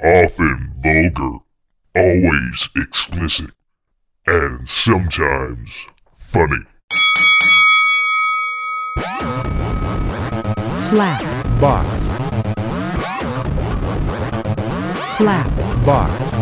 [0.00, 1.38] often vulgar,
[1.96, 3.50] always explicit,
[4.26, 6.64] and sometimes funny.
[10.88, 11.88] slap box,
[15.16, 15.50] slap
[15.84, 16.34] box,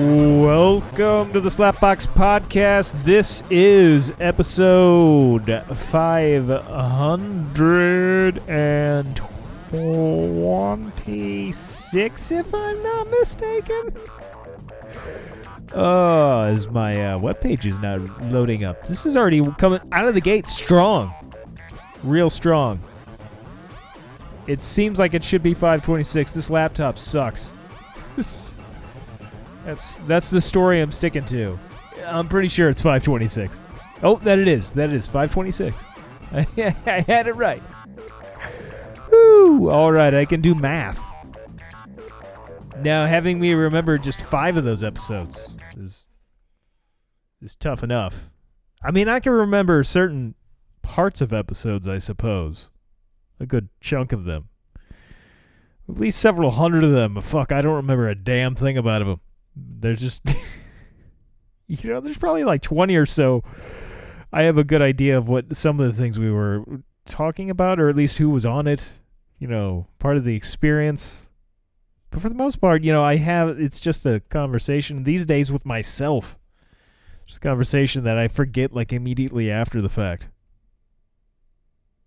[0.00, 2.94] Welcome to the Slapbox Podcast.
[3.04, 5.50] This is episode
[9.70, 13.94] 526, if I'm not mistaken.
[15.72, 18.84] Oh, as my uh, webpage is now loading up.
[18.88, 21.14] This is already coming out of the gate strong.
[22.02, 22.80] Real strong.
[24.48, 26.34] It seems like it should be 526.
[26.34, 27.54] This laptop sucks.
[29.64, 31.56] That's that's the story I'm sticking to.
[32.06, 33.60] I'm pretty sure it's 526.
[34.02, 34.72] Oh, that it is.
[34.72, 35.76] That it is 526.
[36.32, 36.40] I
[37.06, 37.62] had it right.
[39.10, 39.70] Woo!
[39.70, 41.00] All right, I can do math.
[42.78, 46.08] Now, having me remember just five of those episodes is
[47.42, 48.30] is tough enough.
[48.82, 50.34] I mean, I can remember certain
[50.82, 52.70] parts of episodes, I suppose.
[53.38, 54.48] A good chunk of them.
[55.88, 57.20] At least several hundred of them.
[57.20, 59.20] Fuck, I don't remember a damn thing about them.
[59.56, 60.34] There's just,
[61.66, 63.42] you know, there's probably like 20 or so.
[64.32, 66.64] I have a good idea of what some of the things we were
[67.04, 68.99] talking about, or at least who was on it.
[69.40, 71.28] You know, part of the experience.
[72.10, 75.50] But for the most part, you know, I have, it's just a conversation these days
[75.50, 76.38] with myself.
[77.26, 80.28] Just a conversation that I forget like immediately after the fact.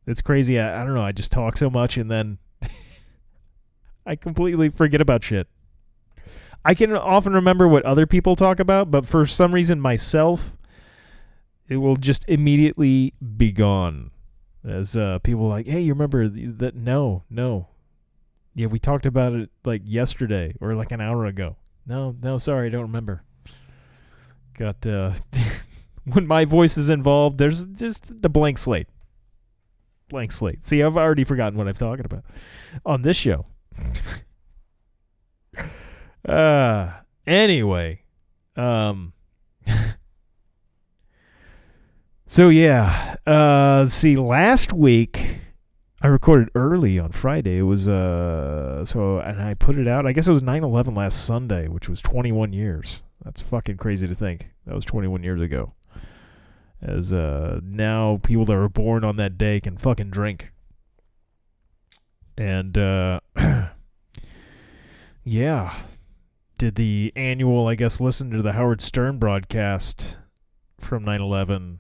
[0.06, 0.60] It's crazy.
[0.60, 1.04] I, I don't know.
[1.04, 2.38] I just talk so much and then
[4.06, 5.48] I completely forget about shit.
[6.66, 10.56] I can often remember what other people talk about, but for some reason myself,
[11.68, 14.12] it will just immediately be gone.
[14.66, 16.76] As uh, people like, hey, you remember that?
[16.76, 17.68] No, no.
[18.56, 21.58] Yeah, we talked about it like yesterday or like an hour ago.
[21.86, 23.24] No, no, sorry, I don't remember.
[24.58, 25.14] Got uh,
[26.06, 28.88] when my voice is involved, there's just the blank slate.
[30.10, 30.64] Blank slate.
[30.64, 32.24] See, I've already forgotten what I'm talking about
[32.86, 33.46] on this show.
[36.26, 36.90] Uh
[37.28, 38.02] anyway.
[38.56, 39.12] Um
[42.26, 45.38] So yeah, uh see last week
[46.04, 47.60] I recorded early on Friday.
[47.60, 50.06] It was uh so and I put it out.
[50.06, 53.04] I guess it was 9/11 last Sunday, which was 21 years.
[53.24, 54.50] That's fucking crazy to think.
[54.66, 55.74] That was 21 years ago.
[56.82, 60.52] As uh now people that were born on that day can fucking drink.
[62.38, 63.22] And uh
[65.24, 65.74] yeah,
[66.58, 70.18] did the annual, I guess, listen to the Howard Stern broadcast
[70.80, 71.80] from 9 11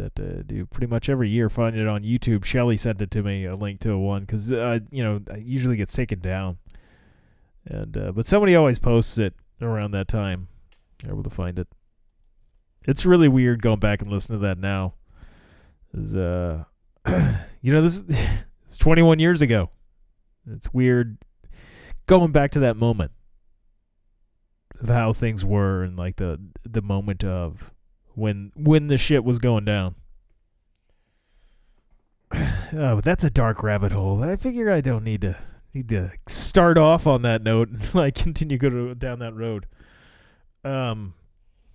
[0.00, 1.48] that uh, do pretty much every year.
[1.48, 2.44] Find it on YouTube.
[2.44, 5.76] Shelly sent it to me, a link to one, because, uh, you know, it usually
[5.76, 6.58] gets taken down.
[7.66, 10.48] and uh, But somebody always posts it around that time.
[11.02, 11.68] You're able to find it.
[12.86, 14.94] It's really weird going back and listening to that now.
[15.92, 16.64] Is uh,
[17.62, 18.02] you know, this
[18.70, 19.70] is 21 years ago.
[20.50, 21.18] It's weird
[22.06, 23.12] going back to that moment
[24.80, 27.70] of how things were and like the the moment of
[28.20, 29.94] when when the shit was going down.
[32.34, 34.22] oh, but that's a dark rabbit hole.
[34.22, 35.36] I figure I don't need to
[35.72, 39.66] need to start off on that note and like continue go to, down that road.
[40.62, 41.14] Um,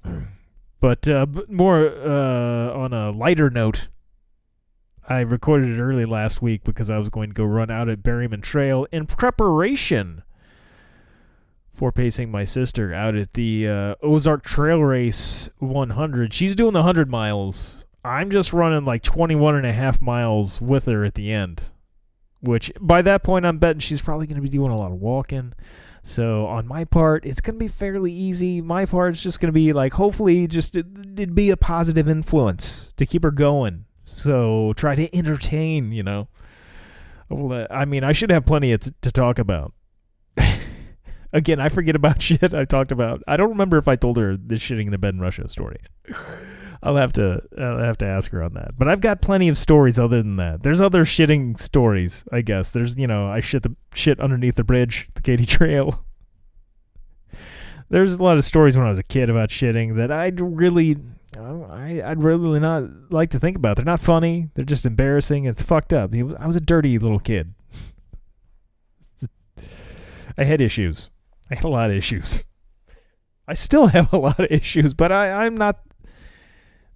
[0.80, 3.90] but uh, more uh, on a lighter note.
[5.08, 8.02] I recorded it early last week because I was going to go run out at
[8.02, 10.24] Berryman Trail in preparation
[11.76, 16.34] for pacing my sister out at the uh, Ozark Trail Race 100.
[16.34, 17.86] She's doing the 100 miles.
[18.04, 21.72] I'm just running like 21 and a half miles with her at the end,
[22.40, 25.00] which by that point I'm betting she's probably going to be doing a lot of
[25.00, 25.54] walking.
[26.02, 28.62] So on my part, it's going to be fairly easy.
[28.62, 32.94] My part's just going to be like hopefully just it, it'd be a positive influence
[32.98, 33.86] to keep her going.
[34.04, 36.28] So try to entertain, you know.
[37.30, 39.74] Uh, I mean, I should have plenty to talk about.
[41.36, 43.22] Again, I forget about shit I talked about.
[43.28, 45.78] I don't remember if I told her the shitting in the bed in Russia story.
[46.82, 48.78] I'll have to I'll have to ask her on that.
[48.78, 50.64] But I've got plenty of stories other than that.
[50.64, 52.72] There's other shitting stories, I guess.
[52.72, 56.04] There's you know I shit the shit underneath the bridge, the Katy Trail.
[57.90, 60.98] There's a lot of stories when I was a kid about shitting that I'd really
[61.38, 63.76] I, I'd really not like to think about.
[63.76, 64.50] They're not funny.
[64.54, 65.46] They're just embarrassing.
[65.46, 66.14] It's fucked up.
[66.16, 67.54] I was a dirty little kid.
[70.38, 71.10] I had issues.
[71.52, 72.46] I had a lot of issues.
[73.48, 75.80] I still have a lot of issues, but I, I'm not.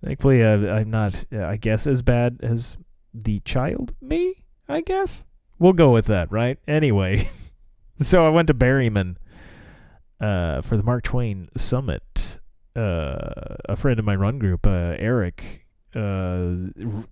[0.03, 1.25] Thankfully, uh, I'm not.
[1.33, 2.77] Uh, I guess as bad as
[3.13, 4.43] the child me.
[4.67, 5.25] I guess
[5.57, 6.57] we'll go with that, right?
[6.67, 7.29] Anyway,
[7.99, 9.17] so I went to Berryman
[10.19, 12.39] uh, for the Mark Twain Summit.
[12.75, 15.65] Uh, a friend of my run group, uh, Eric,
[15.95, 16.55] uh,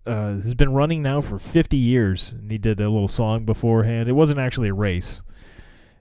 [0.06, 4.08] uh, has been running now for 50 years, and he did a little song beforehand.
[4.08, 5.24] It wasn't actually a race;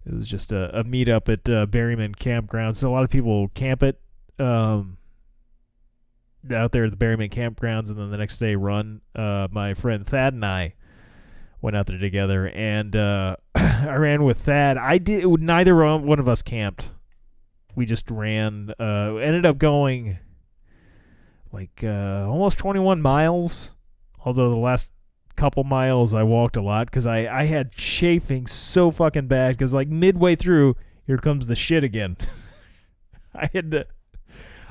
[0.06, 2.76] it was just a, a meetup at uh, Berryman Campground.
[2.76, 4.00] So a lot of people camp it
[4.38, 4.98] um,
[6.52, 9.00] out there at the Berryman Campgrounds, and then the next day run.
[9.14, 10.74] Uh, my friend Thad and I
[11.60, 14.76] went out there together, and uh, I ran with Thad.
[14.76, 15.24] I did.
[15.40, 16.94] Neither one of us camped.
[17.74, 18.72] We just ran.
[18.78, 20.18] Uh, ended up going
[21.52, 23.74] like uh, almost 21 miles.
[24.24, 24.90] Although the last
[25.36, 29.74] couple miles I walked a lot because I I had chafing so fucking bad because
[29.74, 32.16] like midway through, here comes the shit again.
[33.34, 33.86] I had to.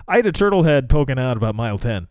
[0.08, 2.08] I had a turtle head poking out about mile 10.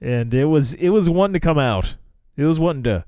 [0.00, 1.96] And it was it was one to come out.
[2.36, 3.04] It was wanting to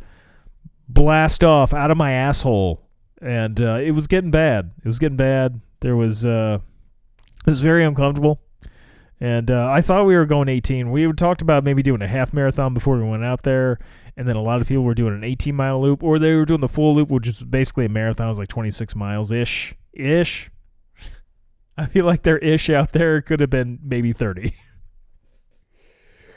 [0.89, 2.81] blast off out of my asshole,
[3.21, 4.73] and uh, it was getting bad.
[4.79, 5.61] It was getting bad.
[5.81, 6.59] There was uh,
[7.47, 8.41] it was very uncomfortable,
[9.25, 10.91] and uh, I thought we were going 18.
[10.91, 13.79] We talked about maybe doing a half marathon before we went out there,
[14.19, 16.45] and then a lot of people were doing an 18 mile loop, or they were
[16.45, 18.27] doing the full loop, which is basically a marathon.
[18.27, 20.51] It was like 26 miles ish, ish.
[21.79, 24.53] I feel like their ish out there could have been maybe 30.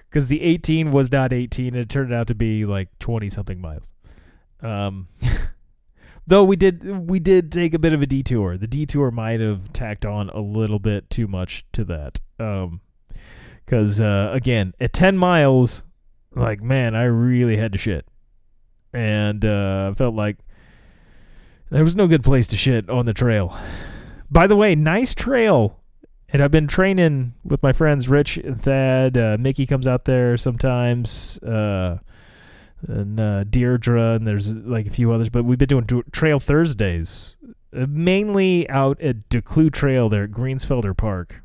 [0.09, 1.75] Because the 18 was not 18.
[1.75, 3.93] It turned out to be like 20 something miles.
[4.61, 5.09] Um,
[6.27, 8.57] though we did we did take a bit of a detour.
[8.57, 12.19] The detour might have tacked on a little bit too much to that.
[12.39, 12.81] Um,
[13.65, 15.83] because uh, again, at ten miles,
[16.35, 18.07] like man, I really had to shit,
[18.93, 20.37] and uh, felt like
[21.69, 23.57] there was no good place to shit on the trail.
[24.29, 25.79] By the way, nice trail.
[26.29, 29.17] And I've been training with my friends Rich and Thad.
[29.17, 31.39] Uh, Mickey comes out there sometimes.
[31.39, 31.99] Uh,
[32.87, 35.29] and uh, Deirdre, and there's like a few others.
[35.29, 37.37] But we've been doing do- Trail Thursdays,
[37.75, 41.41] uh, mainly out at Declue Trail there at Greensfelder Park.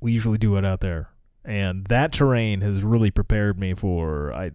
[0.00, 1.10] We usually do it out there,
[1.44, 4.52] and that terrain has really prepared me for I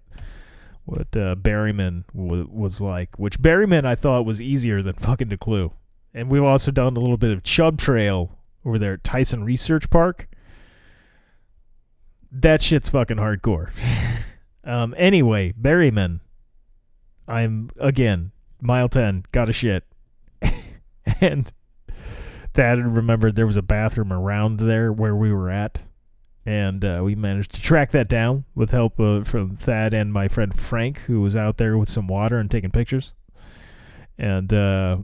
[0.86, 3.18] what uh, Berryman w- was like.
[3.18, 5.72] Which Berryman I thought was easier than fucking Declue,
[6.14, 9.90] and we've also done a little bit of Chubb Trail over there at Tyson Research
[9.90, 10.30] Park.
[12.32, 13.72] That shit's fucking hardcore.
[14.64, 16.20] Um, anyway, Berryman.
[17.28, 18.32] I'm again
[18.62, 19.24] mile ten.
[19.32, 19.84] Got a shit,
[21.22, 21.52] and
[22.54, 25.84] Thad remembered there was a bathroom around there where we were at,
[26.46, 30.28] and uh, we managed to track that down with help uh, from Thad and my
[30.28, 33.14] friend Frank, who was out there with some water and taking pictures.
[34.18, 34.98] And uh,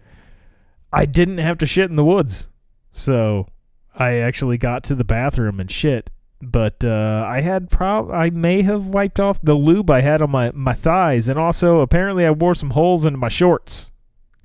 [0.92, 2.48] I didn't have to shit in the woods,
[2.90, 3.48] so
[3.94, 8.62] I actually got to the bathroom and shit but uh, I had prob I may
[8.62, 12.30] have wiped off the lube I had on my my thighs, and also apparently I
[12.30, 13.90] wore some holes into my shorts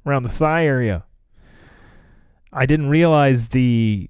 [0.05, 1.05] around the thigh area.
[2.53, 4.09] I didn't realize the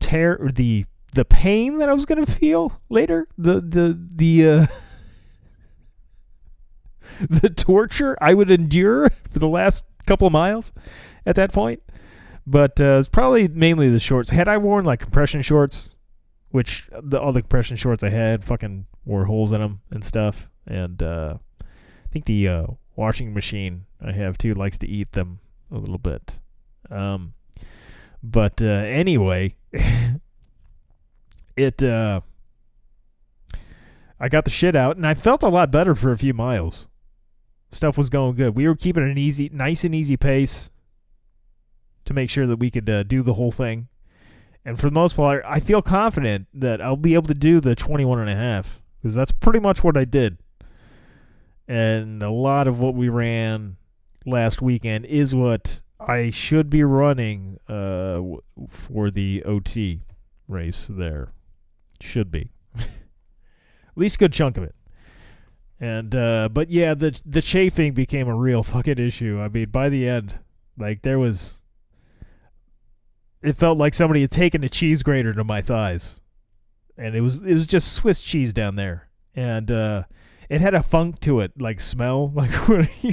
[0.00, 3.28] tear the the pain that I was gonna feel later.
[3.38, 4.66] The the the uh,
[7.28, 10.72] the torture I would endure for the last couple of miles
[11.26, 11.82] at that point.
[12.46, 14.30] But uh, it's probably mainly the shorts.
[14.30, 15.96] Had I worn like compression shorts,
[16.50, 20.50] which the, all the compression shorts I had fucking wore holes in them and stuff,
[20.66, 25.40] and uh, I think the uh, washing machine I have too likes to eat them
[25.70, 26.38] a little bit.
[26.90, 27.32] Um,
[28.22, 29.54] but uh, anyway,
[31.56, 32.20] it uh,
[34.20, 36.88] I got the shit out, and I felt a lot better for a few miles.
[37.70, 38.54] Stuff was going good.
[38.54, 40.70] We were keeping an easy, nice and easy pace
[42.04, 43.88] to make sure that we could uh, do the whole thing.
[44.64, 47.74] And for the most part, I feel confident that I'll be able to do the
[47.74, 50.38] 21 and a half because that's pretty much what I did.
[51.68, 53.76] And a lot of what we ran
[54.24, 58.20] last weekend is what I should be running uh,
[58.68, 60.00] for the OT
[60.48, 61.32] race there.
[62.00, 62.50] Should be.
[62.76, 62.86] At
[63.96, 64.74] least a good chunk of it.
[65.80, 69.40] And uh, but yeah, the the chafing became a real fucking issue.
[69.40, 70.38] I mean, by the end,
[70.78, 71.62] like there was
[73.44, 76.22] it felt like somebody had taken a cheese grater to my thighs,
[76.96, 80.04] and it was it was just Swiss cheese down there, and uh,
[80.48, 83.12] it had a funk to it, like smell, like when you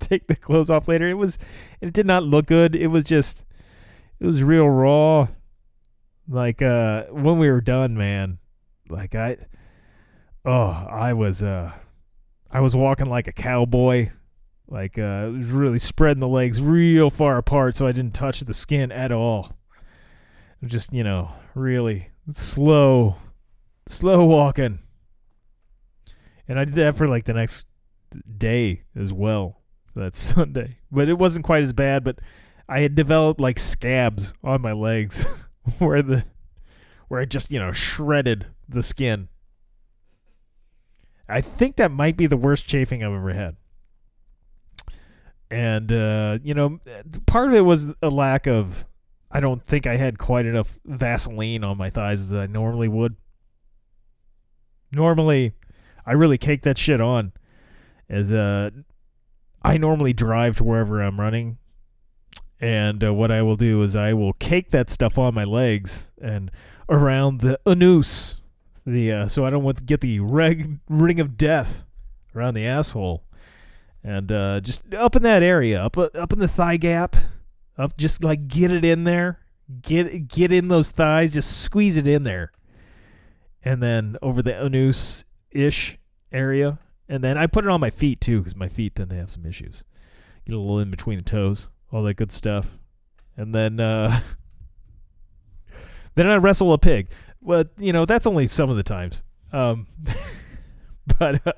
[0.00, 1.08] take the clothes off later.
[1.08, 1.38] It was
[1.80, 2.74] it did not look good.
[2.74, 3.44] It was just
[4.18, 5.28] it was real raw.
[6.28, 8.38] Like uh, when we were done, man,
[8.88, 9.36] like I,
[10.44, 11.72] oh, I was uh,
[12.50, 14.10] I was walking like a cowboy.
[14.68, 18.40] Like uh, it was really spreading the legs real far apart, so I didn't touch
[18.40, 19.52] the skin at all.
[20.64, 23.16] Just you know, really slow,
[23.88, 24.78] slow walking.
[26.48, 27.66] And I did that for like the next
[28.38, 29.62] day as well.
[29.94, 32.04] that Sunday, but it wasn't quite as bad.
[32.04, 32.18] But
[32.68, 35.26] I had developed like scabs on my legs,
[35.78, 36.24] where the
[37.08, 39.28] where I just you know shredded the skin.
[41.28, 43.56] I think that might be the worst chafing I've ever had.
[45.52, 46.80] And uh, you know,
[47.26, 48.86] part of it was a lack of.
[49.30, 53.16] I don't think I had quite enough Vaseline on my thighs as I normally would.
[54.92, 55.52] Normally,
[56.06, 57.32] I really cake that shit on.
[58.08, 58.70] As uh,
[59.62, 61.58] I normally drive to wherever I'm running,
[62.58, 66.12] and uh, what I will do is I will cake that stuff on my legs
[66.20, 66.50] and
[66.88, 68.36] around the anus,
[68.86, 71.84] the uh, so I don't want to get the reg- ring of death
[72.34, 73.24] around the asshole,
[74.04, 77.16] and uh, just up in that area, up up in the thigh gap,
[77.76, 79.40] up just like get it in there,
[79.80, 82.52] get get in those thighs, just squeeze it in there,
[83.62, 85.98] and then over the anus ish
[86.32, 86.78] area,
[87.08, 89.30] and then I put it on my feet too because my feet tend to have
[89.30, 89.84] some issues.
[90.46, 92.78] Get a little in between the toes, all that good stuff,
[93.36, 94.20] and then uh,
[96.16, 97.08] then I wrestle a pig.
[97.40, 99.22] Well, you know that's only some of the times.
[99.52, 99.86] Um,
[101.18, 101.52] but uh,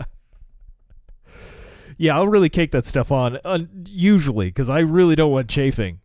[1.97, 6.01] yeah, I'll really cake that stuff on uh, usually because I really don't want chafing,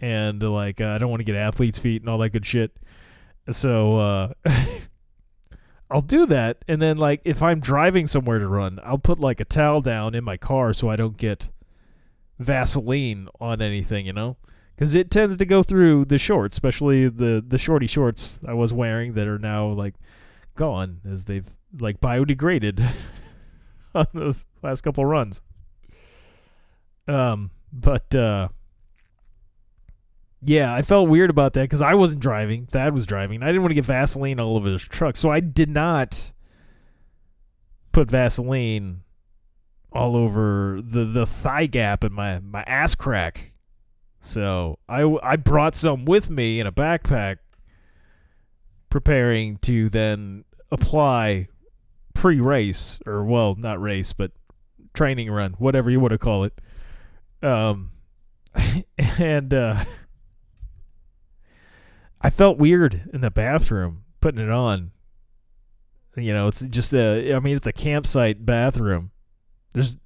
[0.00, 2.72] and like uh, I don't want to get athlete's feet and all that good shit.
[3.50, 4.32] So uh,
[5.90, 9.40] I'll do that, and then like if I'm driving somewhere to run, I'll put like
[9.40, 11.48] a towel down in my car so I don't get
[12.38, 14.36] Vaseline on anything, you know,
[14.74, 18.72] because it tends to go through the shorts, especially the the shorty shorts I was
[18.72, 19.94] wearing that are now like
[20.56, 21.48] gone as they've
[21.78, 22.84] like biodegraded
[23.98, 25.42] on those last couple runs.
[27.06, 28.48] Um, but uh,
[30.42, 32.66] yeah, I felt weird about that because I wasn't driving.
[32.66, 33.42] Thad was driving.
[33.42, 36.32] I didn't want to get Vaseline all over his truck, so I did not
[37.92, 39.02] put Vaseline
[39.92, 43.52] all over the the thigh gap and my my ass crack.
[44.20, 47.38] So I I brought some with me in a backpack,
[48.90, 51.48] preparing to then apply
[52.24, 54.30] pre-race or well, not race, but
[54.94, 56.58] training run, whatever you want to call it.
[57.42, 57.90] Um,
[59.18, 59.84] and uh,
[62.22, 64.92] I felt weird in the bathroom putting it on.
[66.16, 67.34] You know, it's just a.
[67.34, 69.10] I mean, it's a campsite bathroom.
[69.74, 69.98] There's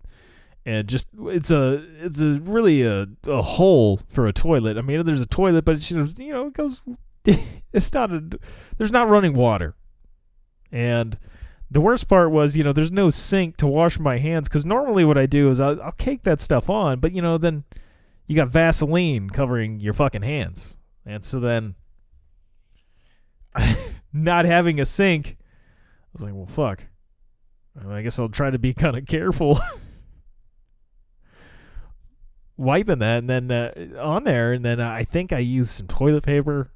[0.67, 4.77] and just it's a it's a really a, a hole for a toilet.
[4.77, 6.83] I mean, there's a toilet, but it's, you know, you know it goes.
[7.73, 8.41] it's not a.
[8.77, 9.77] There's not running water,
[10.73, 11.17] and
[11.71, 15.05] the worst part was you know there's no sink to wash my hands because normally
[15.05, 17.65] what I do is I'll, I'll cake that stuff on, but you know then
[18.27, 21.75] you got Vaseline covering your fucking hands, and so then
[24.13, 26.85] not having a sink, I was like, well, fuck.
[27.87, 29.57] I guess I'll try to be kind of careful
[32.57, 35.87] wiping that and then uh, on there and then uh, I think I used some
[35.87, 36.73] toilet paper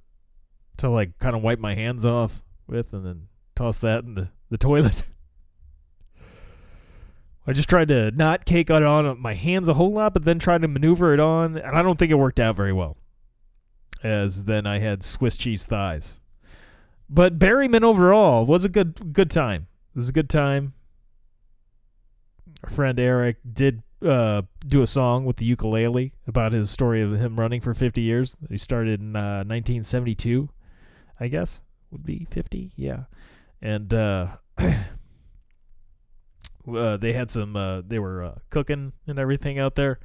[0.76, 4.30] to like kind of wipe my hands off with and then toss that in the,
[4.52, 5.02] the toilet.
[7.46, 10.38] I just tried to not cake it on my hands a whole lot, but then
[10.38, 12.96] tried to maneuver it on, and I don't think it worked out very well.
[14.04, 16.20] As then I had Swiss cheese thighs.
[17.10, 19.66] But Berryman overall was a good good time.
[19.94, 20.74] It was a good time.
[22.62, 27.12] Our friend Eric did uh, do a song with the ukulele about his story of
[27.12, 28.36] him running for 50 years.
[28.48, 30.48] He started in uh, 1972,
[31.18, 32.72] I guess would be 50.
[32.76, 33.04] Yeah,
[33.62, 34.26] and uh,
[36.68, 37.56] uh, they had some.
[37.56, 39.98] Uh, they were uh, cooking and everything out there.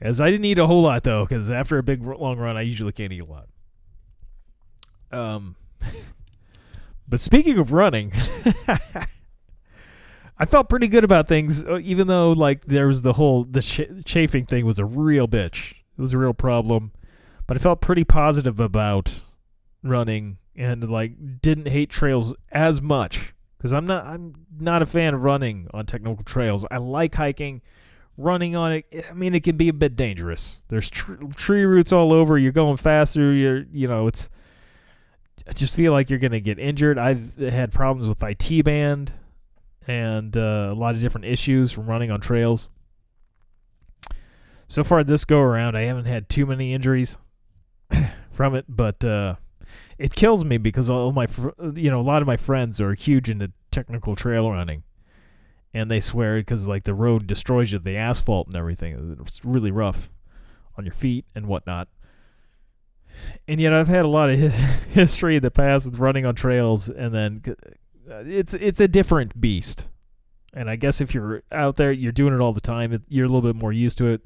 [0.00, 2.62] As I didn't eat a whole lot though, because after a big long run, I
[2.62, 3.48] usually can't eat a lot.
[5.10, 5.56] Um,
[7.08, 8.12] but speaking of running.
[10.36, 13.62] I felt pretty good about things, uh, even though like there was the whole the
[13.62, 15.74] ch- chafing thing was a real bitch.
[15.96, 16.90] It was a real problem,
[17.46, 19.22] but I felt pretty positive about
[19.84, 25.14] running and like didn't hate trails as much because I'm not I'm not a fan
[25.14, 26.66] of running on technical trails.
[26.70, 27.62] I like hiking,
[28.16, 29.06] running on it.
[29.10, 30.62] I mean, it can be a bit dangerous.
[30.68, 32.36] There's tr- tree roots all over.
[32.38, 33.32] You're going faster.
[33.32, 34.28] You're you know it's.
[35.48, 36.98] I just feel like you're gonna get injured.
[36.98, 39.12] I've had problems with IT band
[39.86, 42.68] and uh, a lot of different issues from running on trails.
[44.68, 47.18] So far this go around, I haven't had too many injuries
[48.32, 49.36] from it, but uh,
[49.98, 52.94] it kills me because all my fr- you know a lot of my friends are
[52.94, 54.82] huge into technical trail running,
[55.72, 59.16] and they swear because like the road destroys you, the asphalt and everything.
[59.20, 60.08] It's really rough
[60.76, 61.88] on your feet and whatnot.
[63.46, 64.38] And yet I've had a lot of
[64.90, 67.42] history in the past with running on trails, and then
[68.10, 69.86] uh, it's it's a different beast.
[70.52, 73.28] And I guess if you're out there, you're doing it all the time, you're a
[73.28, 74.22] little bit more used to it.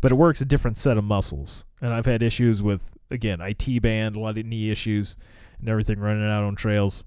[0.00, 1.64] But it works a different set of muscles.
[1.80, 5.16] And I've had issues with, again, IT band, a lot of knee issues,
[5.58, 7.04] and everything running out on trails.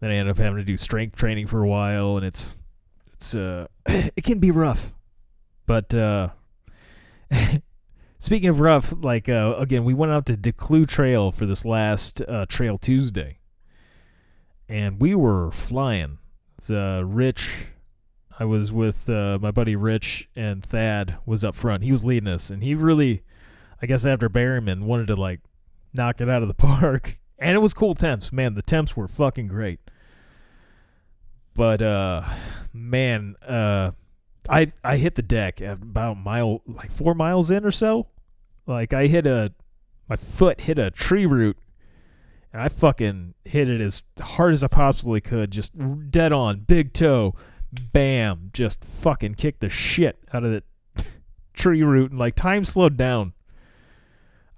[0.00, 2.56] Then I end up having to do strength training for a while, and it's
[3.12, 4.94] it's uh it can be rough.
[5.66, 6.28] But uh
[8.18, 12.22] speaking of rough, like uh again, we went out to Declue Trail for this last
[12.22, 13.40] uh, Trail Tuesday,
[14.68, 16.18] and we were flying.
[16.60, 17.66] It's uh, Rich.
[18.38, 21.82] I was with uh, my buddy Rich and Thad was up front.
[21.82, 23.22] He was leading us, and he really,
[23.82, 25.40] I guess after Berryman, wanted to like
[25.92, 27.18] knock it out of the park.
[27.38, 28.32] And it was cool temps.
[28.32, 29.80] Man, the temps were fucking great.
[31.54, 32.22] But uh
[32.72, 33.92] man, uh
[34.48, 38.06] I I hit the deck about mile like 4 miles in or so.
[38.66, 39.52] Like I hit a
[40.08, 41.56] my foot hit a tree root
[42.52, 45.72] and I fucking hit it as hard as I possibly could, just
[46.10, 47.34] dead on, big toe,
[47.72, 50.50] bam, just fucking kicked the shit out of
[50.96, 51.04] the
[51.54, 53.34] tree root and like time slowed down.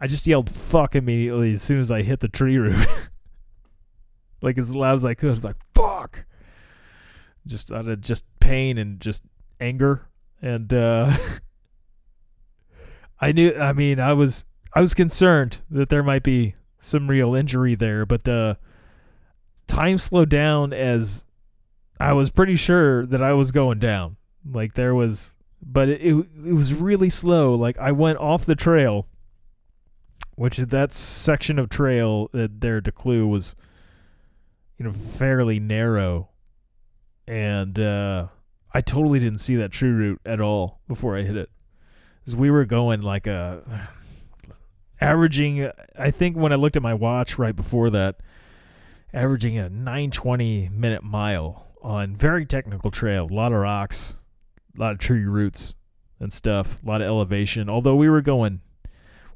[0.03, 2.85] I just yelled fuck immediately as soon as I hit the tree root.
[4.43, 5.45] like as loud as I could.
[5.45, 6.25] Like fuck.
[7.47, 9.23] Just out of just pain and just
[9.61, 10.09] anger.
[10.43, 11.17] And uh
[13.21, 14.45] I knew I mean, I was
[14.75, 18.57] I was concerned that there might be some real injury there, but uh
[19.69, 21.25] time slowed down as
[22.01, 24.17] I was pretty sure that I was going down.
[24.45, 27.55] Like there was but it, it, it was really slow.
[27.55, 29.07] Like I went off the trail
[30.35, 33.55] which is that section of trail that there Declue was
[34.79, 36.29] you know fairly narrow
[37.27, 38.29] and uh
[38.75, 41.51] I totally didn't see that tree root at all before I hit it.
[42.25, 43.89] 'Cause we were going like a
[45.01, 48.17] averaging I think when I looked at my watch right before that
[49.13, 54.21] averaging a 920 minute mile on very technical trail, a lot of rocks,
[54.77, 55.75] a lot of tree roots
[56.21, 57.69] and stuff, a lot of elevation.
[57.69, 58.61] Although we were going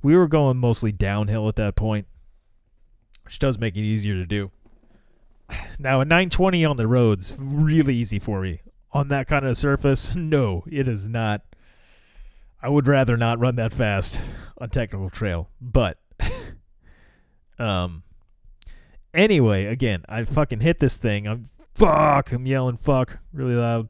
[0.07, 2.07] we were going mostly downhill at that point,
[3.25, 4.53] which does make it easier to do.
[5.81, 8.62] Now, a 920 on the roads really easy for me.
[8.92, 11.42] On that kind of surface, no, it is not.
[12.62, 14.21] I would rather not run that fast
[14.59, 15.99] on technical trail, but
[17.59, 18.05] um
[19.12, 21.27] anyway, again, I fucking hit this thing.
[21.27, 23.88] I'm fuck, I'm yelling fuck really loud.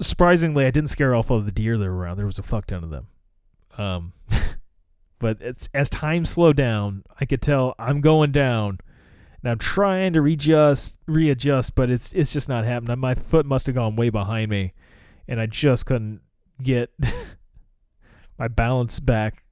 [0.00, 2.16] Surprisingly, I didn't scare off all the deer that were around.
[2.16, 3.08] There was a fuck ton of them.
[3.76, 4.12] Um,
[5.18, 8.78] but it's as time slowed down, I could tell I'm going down,
[9.42, 12.98] and I'm trying to readjust, readjust, but it's it's just not happening.
[12.98, 14.72] My foot must have gone way behind me,
[15.28, 16.20] and I just couldn't
[16.62, 16.90] get
[18.38, 19.44] my balance back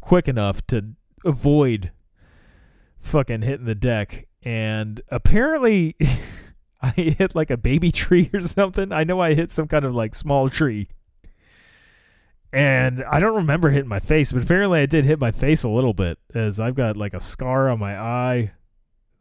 [0.00, 0.92] quick enough to
[1.24, 1.90] avoid
[2.98, 4.26] fucking hitting the deck.
[4.42, 5.96] And apparently,
[6.82, 8.92] I hit like a baby tree or something.
[8.92, 10.88] I know I hit some kind of like small tree
[12.54, 15.68] and I don't remember hitting my face, but apparently I did hit my face a
[15.68, 18.52] little bit, as I've got like a scar on my eye.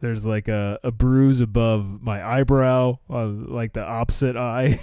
[0.01, 4.79] There's like a, a bruise above my eyebrow, on like the opposite eye.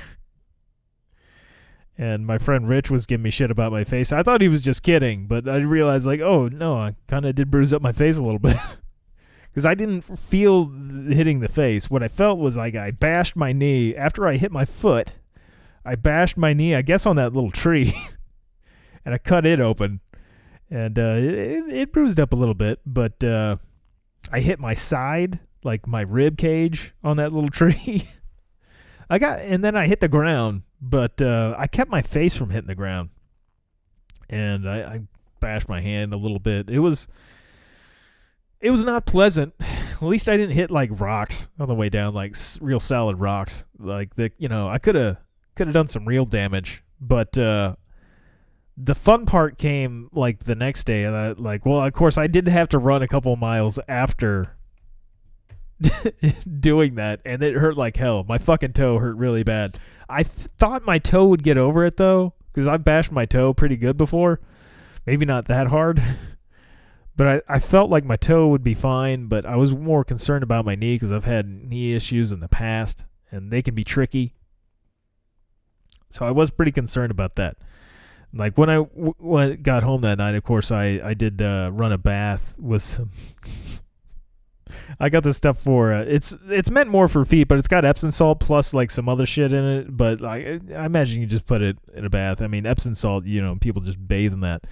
[1.97, 4.11] and my friend Rich was giving me shit about my face.
[4.11, 7.37] I thought he was just kidding, but I realized like, oh no, I kind of
[7.37, 8.57] did bruise up my face a little bit.
[9.53, 10.67] Because I didn't feel
[11.09, 11.89] hitting the face.
[11.89, 15.13] What I felt was like I bashed my knee after I hit my foot.
[15.85, 17.95] I bashed my knee, I guess, on that little tree.
[19.05, 20.01] and I cut it open,
[20.71, 22.81] and uh, it, it bruised up a little bit.
[22.87, 23.57] But uh,
[24.31, 28.09] I hit my side, like my rib cage, on that little tree.
[29.09, 32.51] I got, and then I hit the ground, but uh, I kept my face from
[32.51, 33.11] hitting the ground,
[34.29, 35.01] and I, I
[35.41, 36.71] bashed my hand a little bit.
[36.71, 37.09] It was,
[38.61, 39.55] it was not pleasant.
[39.61, 43.67] At least I didn't hit like rocks on the way down, like real solid rocks.
[43.79, 45.19] Like the, you know, I could have
[45.57, 47.75] could have done some real damage, but uh,
[48.83, 52.27] the fun part came like the next day and I, like well of course i
[52.27, 54.57] did have to run a couple miles after
[56.61, 58.25] doing that and it hurt like hell.
[58.29, 59.79] My fucking toe hurt really bad.
[60.09, 63.55] I th- thought my toe would get over it though because i've bashed my toe
[63.55, 64.41] pretty good before.
[65.07, 66.03] Maybe not that hard
[67.17, 70.43] but I, I felt like my toe would be fine but i was more concerned
[70.43, 73.85] about my knee because i've had knee issues in the past and they can be
[73.85, 74.35] tricky.
[76.11, 77.57] So i was pretty concerned about that
[78.33, 81.99] like when I got home that night, of course I I did uh, run a
[81.99, 83.11] bath with some.
[85.01, 87.85] I got this stuff for uh, it's it's meant more for feet, but it's got
[87.85, 89.97] Epsom salt plus like some other shit in it.
[89.97, 92.41] But I I imagine you just put it in a bath.
[92.41, 94.65] I mean Epsom salt, you know, people just bathe in that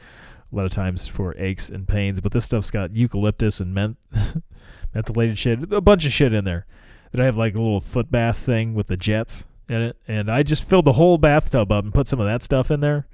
[0.50, 2.20] a lot of times for aches and pains.
[2.20, 3.98] But this stuff's got eucalyptus and ment-
[4.94, 6.66] mentholated shit, a bunch of shit in there.
[7.12, 10.30] that I have like a little foot bath thing with the jets in it, and
[10.30, 13.06] I just filled the whole bathtub up and put some of that stuff in there,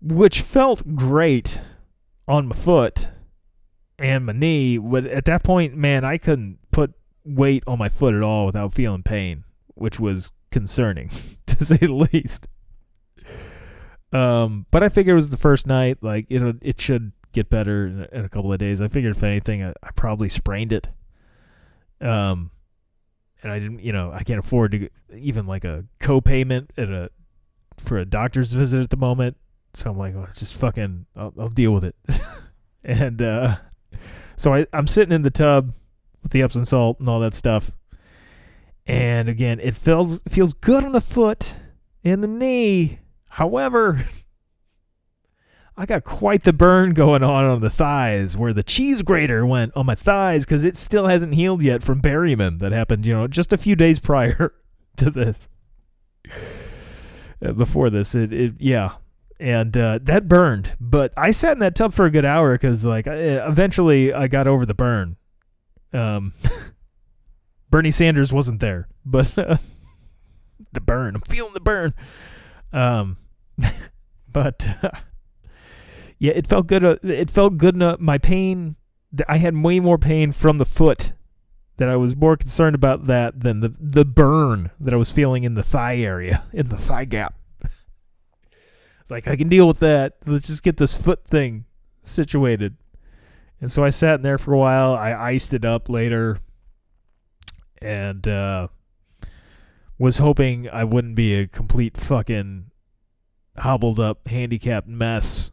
[0.00, 1.60] which felt great
[2.26, 3.08] on my foot
[3.98, 4.78] and my knee.
[4.78, 8.72] But at that point, man, I couldn't put weight on my foot at all without
[8.72, 11.10] feeling pain, which was concerning
[11.46, 12.46] to say the least.
[14.12, 15.98] Um, but I figured it was the first night.
[16.00, 18.80] Like it, it should get better in a, in a couple of days.
[18.80, 20.88] I figured if anything, I, I probably sprained it.
[22.00, 22.50] Um,
[23.42, 27.10] and I didn't, you know, I can't afford to even like a co-payment at a
[27.78, 29.36] for a doctor's visit at the moment.
[29.74, 31.94] So I'm like, oh, just fucking, I'll, I'll deal with it.
[32.84, 33.56] and uh,
[34.36, 35.74] so I, I'm sitting in the tub
[36.22, 37.72] with the Epsom salt and all that stuff.
[38.86, 41.56] And again, it feels feels good on the foot
[42.02, 43.00] and the knee.
[43.28, 44.06] However,
[45.76, 49.76] I got quite the burn going on on the thighs where the cheese grater went
[49.76, 53.28] on my thighs because it still hasn't healed yet from Berryman that happened, you know,
[53.28, 54.52] just a few days prior
[54.96, 55.48] to this.
[57.44, 58.94] Uh, before this, it, it yeah,
[59.38, 60.76] and uh, that burned.
[60.80, 64.26] But I sat in that tub for a good hour because, like, I, eventually I
[64.26, 65.16] got over the burn.
[65.92, 66.34] Um,
[67.70, 69.56] Bernie Sanders wasn't there, but uh,
[70.72, 71.14] the burn.
[71.14, 71.94] I'm feeling the burn.
[72.72, 73.18] Um,
[74.32, 74.90] but uh,
[76.18, 76.84] yeah, it felt good.
[76.84, 77.76] Uh, it felt good.
[78.00, 78.76] My pain.
[79.26, 81.12] I had way more pain from the foot.
[81.78, 85.44] That I was more concerned about that than the the burn that I was feeling
[85.44, 87.34] in the thigh area, in the thigh gap.
[89.00, 90.18] It's like I can deal with that.
[90.26, 91.64] Let's just get this foot thing
[92.02, 92.76] situated.
[93.60, 94.94] And so I sat in there for a while.
[94.94, 96.40] I iced it up later,
[97.80, 98.68] and uh,
[99.98, 102.70] was hoping I wouldn't be a complete fucking
[103.56, 105.52] hobbled up, handicapped mess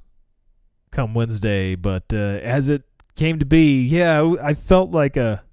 [0.91, 1.75] come Wednesday.
[1.75, 2.83] But uh, as it
[3.15, 5.44] came to be, yeah, I felt like a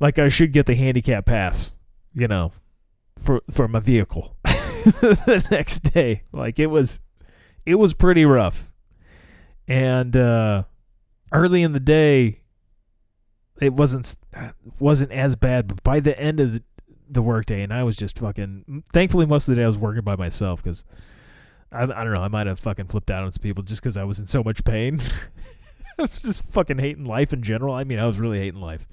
[0.00, 1.72] like I should get the handicap pass,
[2.14, 2.52] you know,
[3.18, 6.22] for for my vehicle the next day.
[6.32, 7.00] Like it was,
[7.64, 8.72] it was pretty rough,
[9.66, 10.64] and uh,
[11.32, 12.40] early in the day,
[13.60, 14.16] it wasn't
[14.78, 15.68] wasn't as bad.
[15.68, 16.62] But by the end of the
[17.08, 18.84] the workday, and I was just fucking.
[18.92, 20.84] Thankfully, most of the day I was working by myself because
[21.72, 22.22] I, I don't know.
[22.22, 24.42] I might have fucking flipped out on some people just because I was in so
[24.42, 25.00] much pain.
[25.98, 27.74] I was just fucking hating life in general.
[27.74, 28.86] I mean, I was really hating life,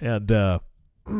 [0.00, 0.58] and uh,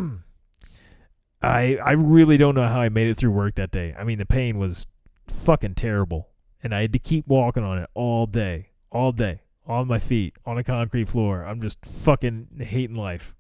[1.43, 3.95] I I really don't know how I made it through work that day.
[3.99, 4.87] I mean, the pain was
[5.29, 6.29] fucking terrible,
[6.63, 10.35] and I had to keep walking on it all day, all day, on my feet,
[10.45, 11.45] on a concrete floor.
[11.45, 13.35] I'm just fucking hating life.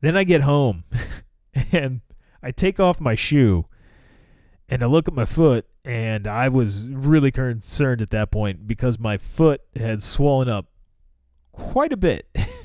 [0.00, 0.84] Then I get home
[1.72, 2.00] and
[2.42, 3.66] I take off my shoe
[4.68, 8.98] and I look at my foot and I was really concerned at that point because
[8.98, 10.66] my foot had swollen up
[11.52, 12.28] quite a bit.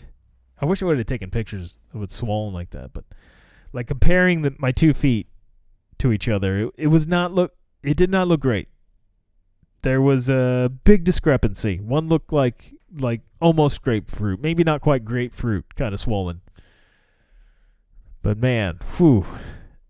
[0.63, 3.03] I wish I would have taken pictures of it swollen like that, but
[3.73, 5.27] like comparing the, my two feet
[5.97, 7.51] to each other, it, it was not look
[7.83, 8.69] it did not look great.
[9.81, 11.81] There was a big discrepancy.
[11.81, 16.39] One looked like like almost grapefruit, maybe not quite grapefruit, kind of swollen.
[18.21, 19.25] But man, whew.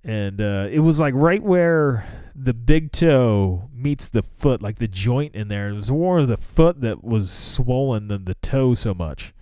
[0.03, 4.87] And uh, it was like right where the big toe meets the foot, like the
[4.87, 5.69] joint in there.
[5.69, 9.35] It was more of the foot that was swollen than the toe so much.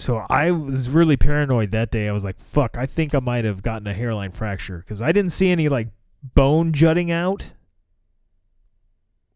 [0.00, 2.08] So I was really paranoid that day.
[2.08, 5.12] I was like, fuck, I think I might have gotten a hairline fracture because I
[5.12, 5.88] didn't see any like
[6.22, 7.52] bone jutting out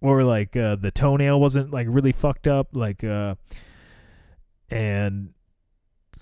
[0.00, 3.34] or like uh, the toenail wasn't like really fucked up like uh
[4.70, 5.32] and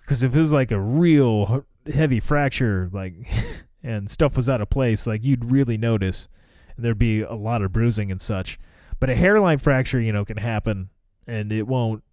[0.00, 3.14] because if it was like a real heavy fracture like
[3.82, 6.28] and stuff was out of place like you'd really notice
[6.76, 8.56] and there'd be a lot of bruising and such
[9.00, 10.90] but a hairline fracture you know can happen
[11.26, 12.04] and it won't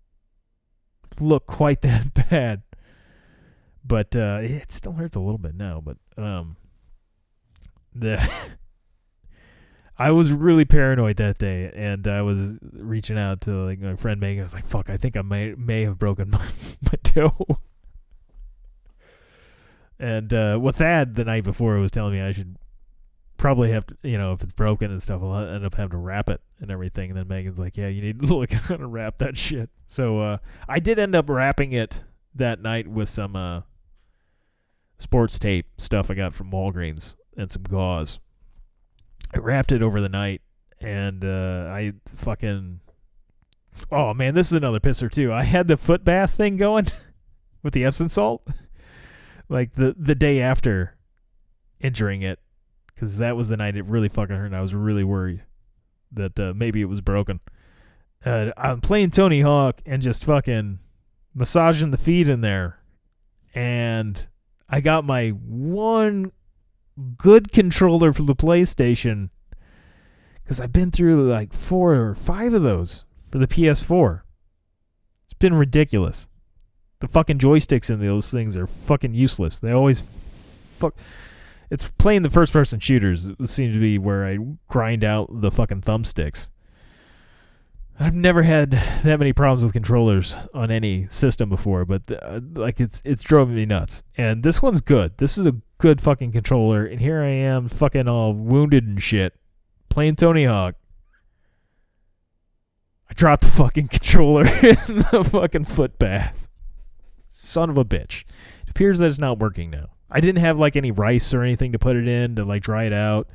[1.20, 2.62] look quite that bad
[3.86, 6.56] but uh it still hurts a little bit now but um
[7.94, 8.20] the
[10.00, 14.22] I was really paranoid that day, and I was reaching out to like my friend
[14.22, 14.40] Megan.
[14.40, 16.48] I was like, "Fuck, I think I may may have broken my,
[16.84, 17.60] my toe."
[20.00, 22.56] And uh, with that, the night before, it was telling me I should
[23.40, 25.98] probably have to, you know, if it's broken and stuff, I'll end up having to
[25.98, 27.10] wrap it and everything.
[27.10, 30.20] And then Megan's like, "Yeah, you need to look how to wrap that shit." So
[30.20, 32.04] uh, I did end up wrapping it
[32.36, 33.62] that night with some uh,
[35.00, 38.20] sports tape stuff I got from Walgreens and some gauze.
[39.34, 40.42] I wrapped it over the night,
[40.80, 42.82] and uh, I fucking.
[43.92, 45.32] Oh man, this is another pisser too.
[45.32, 46.88] I had the foot bath thing going
[47.64, 48.46] with the Epsom salt,
[49.50, 50.98] like the the day after
[51.80, 52.40] injuring it,
[53.00, 54.48] because that was the night it really fucking hurt.
[54.48, 55.42] and I was really worried
[56.12, 57.40] that uh, maybe it was broken.
[58.26, 60.80] Uh, I'm playing Tony Hawk and just fucking
[61.34, 62.80] massaging the feet in there,
[63.56, 64.28] and
[64.68, 66.34] I got my one
[67.16, 69.30] good controller for the PlayStation
[70.44, 74.24] because I've been through like four or five of those for the PS4.
[75.24, 76.28] It's been ridiculous.
[77.00, 79.62] The fucking joysticks in those things are fucking useless.
[79.62, 80.96] They always fuck.
[81.70, 85.82] It's playing the first person shooters seems to be where I grind out the fucking
[85.82, 86.50] thumbsticks.
[88.02, 92.80] I've never had that many problems with controllers on any system before, but uh, like
[92.80, 94.04] it's it's drove me nuts.
[94.18, 95.18] And this one's good.
[95.18, 96.86] This is a good fucking controller.
[96.86, 99.34] And here I am, fucking all wounded and shit,
[99.90, 100.76] playing Tony Hawk.
[103.10, 104.76] I dropped the fucking controller in
[105.12, 106.48] the fucking foot bath.
[107.28, 108.24] Son of a bitch.
[108.64, 109.90] It appears that it's not working now.
[110.12, 112.86] I didn't have like any rice or anything to put it in to like dry
[112.86, 113.28] it out,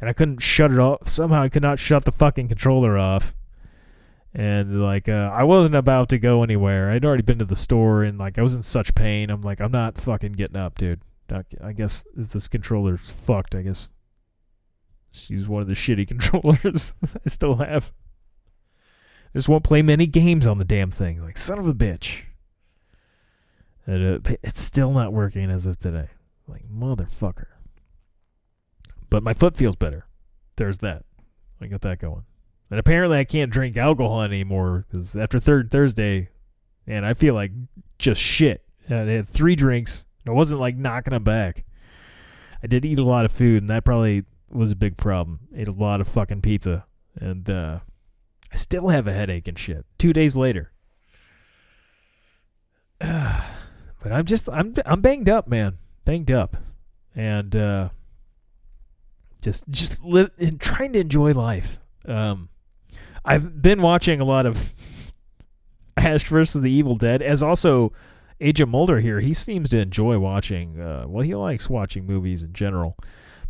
[0.00, 1.08] and I couldn't shut it off.
[1.08, 3.34] Somehow I could not shut the fucking controller off
[4.32, 6.90] and like uh, I wasn't about to go anywhere.
[6.90, 9.30] I'd already been to the store and like I was in such pain.
[9.30, 11.00] I'm like I'm not fucking getting up, dude.
[11.62, 13.54] I guess this controller's fucked.
[13.54, 13.88] I guess
[15.12, 17.92] she's one of the shitty controllers I still have.
[19.32, 21.22] I just won't play many games on the damn thing.
[21.22, 22.22] Like son of a bitch.
[23.90, 26.08] It's still not working as of today.
[26.46, 27.46] Like motherfucker.
[29.08, 30.06] But my foot feels better.
[30.56, 31.04] There's that.
[31.60, 32.24] I got that going.
[32.70, 36.28] And apparently, I can't drink alcohol anymore because after third Thursday,
[36.86, 37.50] and I feel like
[37.98, 38.62] just shit.
[38.88, 40.06] I had three drinks.
[40.26, 41.64] I wasn't like knocking them back.
[42.62, 45.40] I did eat a lot of food, and that probably was a big problem.
[45.54, 46.84] Ate a lot of fucking pizza,
[47.16, 47.80] and uh,
[48.52, 49.84] I still have a headache and shit.
[49.98, 50.72] Two days later,
[54.00, 56.56] but I'm just I'm I'm banged up, man, banged up,
[57.14, 57.88] and uh,
[59.42, 61.78] just just live and trying to enjoy life.
[62.06, 62.48] Um,
[63.24, 64.74] I've been watching a lot of
[65.96, 67.92] Ash versus the Evil Dead, as also
[68.40, 69.20] Agent Mulder here.
[69.20, 70.80] He seems to enjoy watching.
[70.80, 72.96] Uh, well, he likes watching movies in general,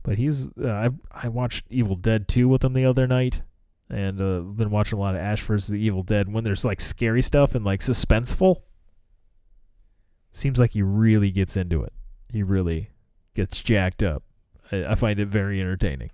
[0.03, 0.49] but he's.
[0.61, 3.43] Uh, I I watched Evil Dead 2 with him the other night,
[3.89, 6.33] and uh, been watching a lot of Ash versus the Evil Dead.
[6.33, 8.63] When there's like scary stuff and like suspenseful,
[10.33, 11.93] seems like he really gets into it.
[12.33, 12.91] He really
[13.35, 14.23] gets jacked up.
[14.71, 16.11] I, I find it very entertaining.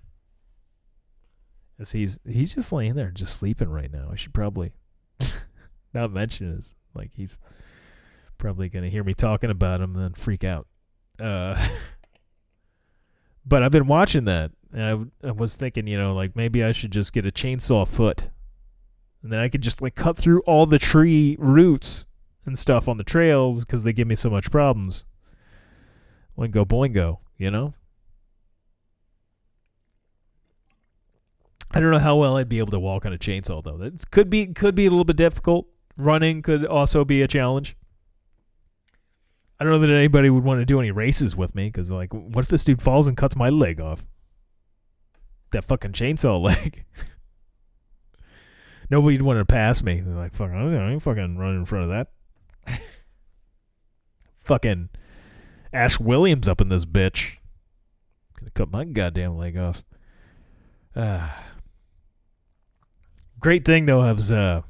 [1.79, 4.09] As he's he's just laying there, just sleeping right now.
[4.11, 4.73] I should probably
[5.95, 7.39] not mention his like he's
[8.39, 10.67] probably gonna hear me talking about him and then freak out.
[11.21, 11.69] Uh,
[13.47, 16.73] but I've been watching that, and I, I was thinking, you know, like maybe I
[16.73, 18.31] should just get a chainsaw foot,
[19.23, 22.07] and then I could just like cut through all the tree roots
[22.47, 25.05] and stuff on the trails because they give me so much problems.
[26.39, 27.75] Boingo boingo, you know.
[31.73, 33.77] I don't know how well I'd be able to walk on a chainsaw though.
[33.77, 35.67] That could be could be a little bit difficult.
[35.97, 37.77] Running could also be a challenge.
[39.59, 42.13] I don't know that anybody would want to do any races with me because, like,
[42.13, 44.07] what if this dude falls and cuts my leg off?
[45.53, 46.85] That fucking chainsaw leg.
[48.91, 50.01] Nobody'd want to pass me.
[50.01, 52.09] They're like, fuck, I ain't fucking running in front of that.
[54.39, 54.89] Fucking
[55.73, 57.33] Ash Williams up in this bitch.
[58.39, 59.83] Gonna cut my goddamn leg off.
[60.95, 61.45] Ah.
[63.39, 64.63] Great thing though, I was uh,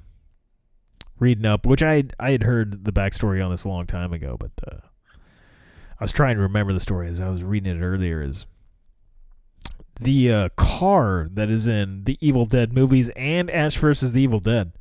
[1.19, 4.37] reading up, which I I had heard the backstory on this a long time ago,
[4.39, 4.79] but uh,
[6.01, 8.23] I was trying to remember the story as I was reading it earlier.
[8.23, 8.47] Is
[10.01, 14.41] the uh, car that is in the Evil Dead movies and Ash versus the Evil
[14.41, 14.73] Dead?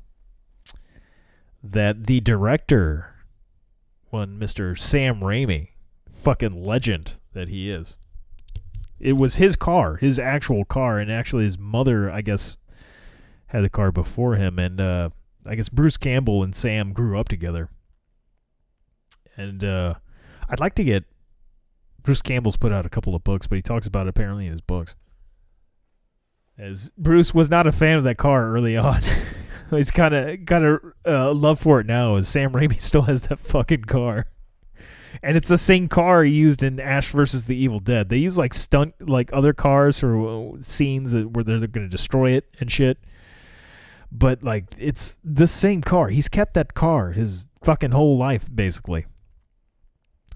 [1.65, 3.13] that the director
[4.11, 4.79] one Mr.
[4.79, 5.71] Sam Raimi,
[6.13, 7.97] fucking legend that he is.
[9.01, 12.57] It was his car, his actual car, and actually his mother, I guess,
[13.47, 15.11] had the car before him, and uh,
[15.45, 17.69] I guess Bruce Campbell and Sam grew up together.
[19.37, 19.95] And uh,
[20.49, 21.05] I'd like to get
[22.03, 24.53] Bruce Campbell's put out a couple of books, but he talks about it apparently in
[24.53, 24.97] his books.
[26.59, 29.01] As Bruce was not a fan of that car early on.
[29.71, 32.17] He's kind of got a uh, love for it now.
[32.17, 34.27] As Sam Raimi still has that fucking car,
[35.23, 38.09] and it's the same car he used in Ash versus the Evil Dead.
[38.09, 42.33] They use like stunt like other cars for uh, scenes where they're going to destroy
[42.33, 42.99] it and shit.
[44.13, 46.09] But like it's the same car.
[46.09, 49.07] He's kept that car his fucking whole life basically.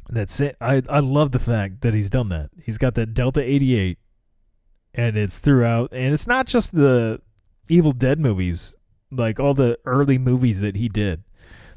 [0.09, 0.57] That's it.
[0.61, 2.51] I I love the fact that he's done that.
[2.63, 3.99] He's got that Delta 88
[4.95, 7.21] and it's throughout and it's not just the
[7.69, 8.77] Evil Dead movies
[9.11, 11.23] like all the early movies that he did,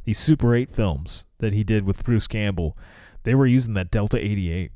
[0.04, 2.76] these Super 8 films that he did with Bruce Campbell,
[3.24, 4.72] they were using that Delta 88.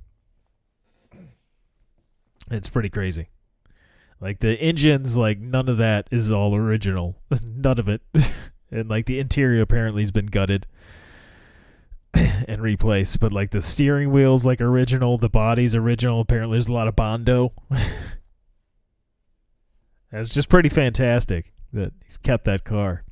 [2.50, 3.30] It's pretty crazy.
[4.20, 7.18] Like the engines, like none of that is all original.
[7.44, 8.02] none of it.
[8.72, 10.68] and like the interior apparently has been gutted
[12.48, 16.22] and replace, but like the steering wheels like original, the body's original.
[16.22, 17.54] Apparently there's a lot of bondo.
[20.12, 23.04] That's just pretty fantastic that he's kept that car.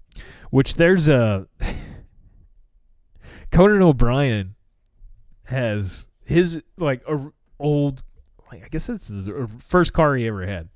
[0.49, 1.47] Which there's a
[3.51, 4.55] Conan O'Brien
[5.45, 8.03] has his like a old
[8.51, 10.69] like I guess it's his uh, first car he ever had.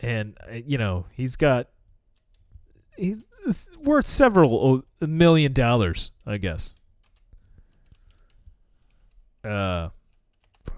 [0.00, 1.68] And uh, you know, he's got
[2.96, 6.74] he's worth several uh, million dollars, I guess.
[9.44, 9.90] Uh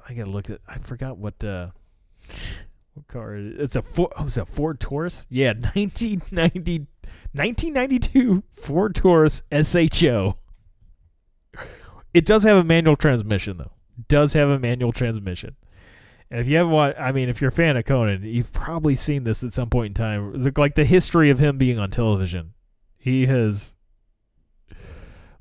[0.09, 1.69] I got to look at I forgot what uh
[2.95, 3.61] what car it is.
[3.61, 5.27] It's a Ford, oh, it's a Ford Taurus?
[5.31, 6.87] Yeah, 1990
[7.33, 10.37] 1992 Ford Taurus SHO.
[12.15, 13.73] It does have a manual transmission though.
[14.09, 15.57] Does have a manual transmission.
[16.31, 18.95] And if you haven't watched, I mean, if you're a fan of Conan, you've probably
[18.95, 20.53] seen this at some point in time.
[20.57, 22.53] Like the history of him being on television,
[22.99, 23.75] he has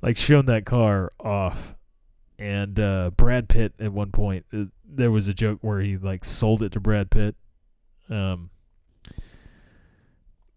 [0.01, 1.75] like shown that car off.
[2.39, 6.23] And uh, Brad Pitt at one point, uh, there was a joke where he like
[6.23, 7.35] sold it to Brad Pitt.
[8.09, 8.51] Um,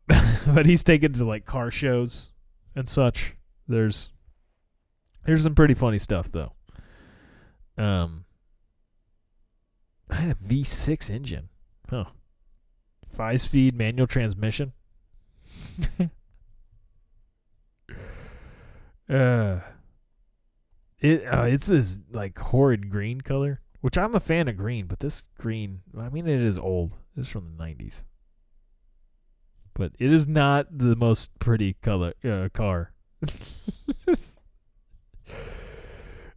[0.47, 2.33] but he's taken to like car shows
[2.77, 3.35] and such.
[3.67, 4.11] There's
[5.25, 6.53] there's some pretty funny stuff though.
[7.79, 8.25] Um,
[10.11, 11.49] I had a V6 engine,
[11.89, 12.07] huh?
[13.09, 14.73] Five speed manual transmission.
[19.09, 19.61] uh,
[21.01, 25.01] it uh, it's this like horrid green color, which I'm a fan of green, but
[25.01, 26.95] this green, I mean, it is old.
[27.17, 28.05] It's from the 90s,
[29.75, 32.93] but it is not the most pretty color uh, car.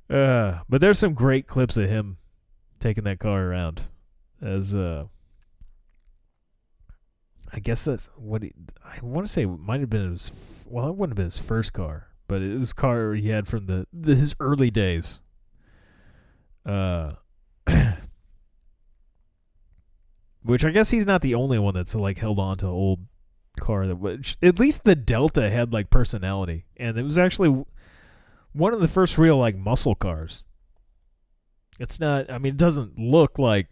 [0.09, 2.17] uh, but there's some great clips of him
[2.83, 3.83] taking that car around
[4.41, 5.05] as uh
[7.53, 8.51] I guess that's what he,
[8.83, 10.33] I want to say might have been his
[10.65, 13.47] well it wouldn't have been his first car but it was a car he had
[13.47, 15.21] from the, the his early days.
[16.65, 17.13] Uh
[20.41, 22.99] which I guess he's not the only one that's like held on to old
[23.61, 27.63] car that which at least the Delta had like personality and it was actually
[28.51, 30.43] one of the first real like muscle cars
[31.79, 32.31] it's not.
[32.31, 33.67] I mean, it doesn't look like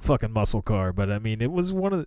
[0.00, 2.06] fucking muscle car, but I mean, it was one of the,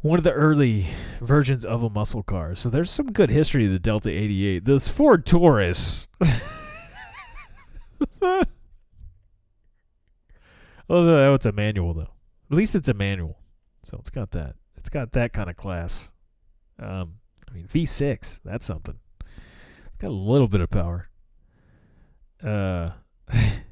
[0.00, 0.86] one of the early
[1.20, 2.54] versions of a muscle car.
[2.54, 4.64] So there's some good history of the Delta 88.
[4.64, 6.08] This Ford Taurus.
[10.90, 12.14] Although it's a manual though.
[12.50, 13.38] At least it's a manual,
[13.84, 14.54] so it's got that.
[14.76, 16.10] It's got that kind of class.
[16.78, 17.16] Um,
[17.48, 18.40] I mean V6.
[18.42, 18.98] That's something.
[19.98, 21.10] Got a little bit of power.
[22.42, 22.90] Uh.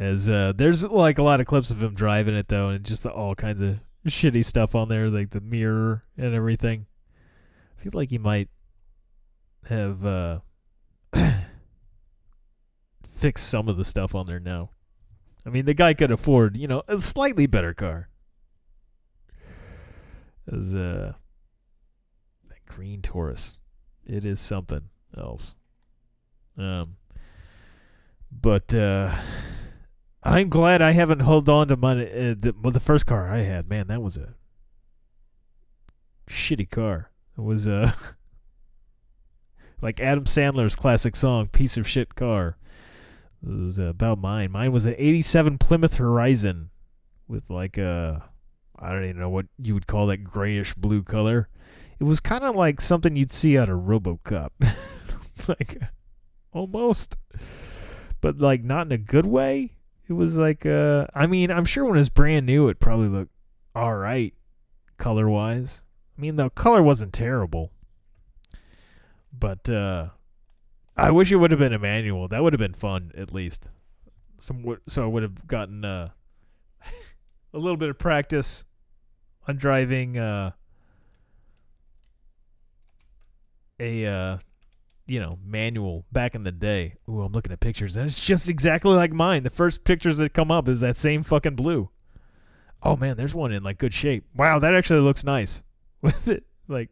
[0.00, 3.04] As uh, there's like a lot of clips of him driving it though, and just
[3.04, 6.86] all kinds of shitty stuff on there, like the mirror and everything.
[7.78, 8.48] I feel like he might
[9.66, 10.38] have uh,
[13.06, 14.70] fixed some of the stuff on there now.
[15.44, 18.08] I mean, the guy could afford, you know, a slightly better car.
[20.50, 21.12] As uh,
[22.48, 23.56] that green Taurus,
[24.06, 25.56] it is something else.
[26.56, 26.96] Um,
[28.32, 29.14] but uh.
[30.22, 33.38] I'm glad I haven't held on to my uh, the, well, the first car I
[33.38, 33.68] had.
[33.68, 34.34] Man, that was a
[36.28, 37.10] shitty car.
[37.38, 37.92] It was uh
[39.82, 42.56] like Adam Sandler's classic song "Piece of Shit Car."
[43.42, 44.52] It was uh, about mine.
[44.52, 46.70] Mine was an '87 Plymouth Horizon
[47.26, 48.22] with like a
[48.78, 51.48] I don't even know what you would call that grayish blue color.
[51.98, 54.50] It was kind of like something you'd see out of RoboCop,
[55.48, 55.78] like
[56.52, 57.16] almost,
[58.20, 59.72] but like not in a good way.
[60.10, 63.06] It was like uh I mean, I'm sure when it was brand new it probably
[63.06, 63.30] looked
[63.76, 64.34] all right
[64.98, 65.84] color wise.
[66.18, 67.70] I mean, the color wasn't terrible.
[69.32, 70.08] But uh
[70.96, 72.26] I wish it would have been a manual.
[72.26, 73.68] That would have been fun at least.
[74.40, 76.08] Some so I would have gotten uh
[77.54, 78.64] a little bit of practice
[79.46, 80.50] on driving uh
[83.78, 84.38] a uh
[85.10, 86.94] you know, manual back in the day.
[87.08, 89.42] Ooh, I'm looking at pictures, and it's just exactly like mine.
[89.42, 91.90] The first pictures that come up is that same fucking blue.
[92.80, 94.24] Oh man, there's one in like good shape.
[94.36, 95.64] Wow, that actually looks nice.
[96.02, 96.90] With it, like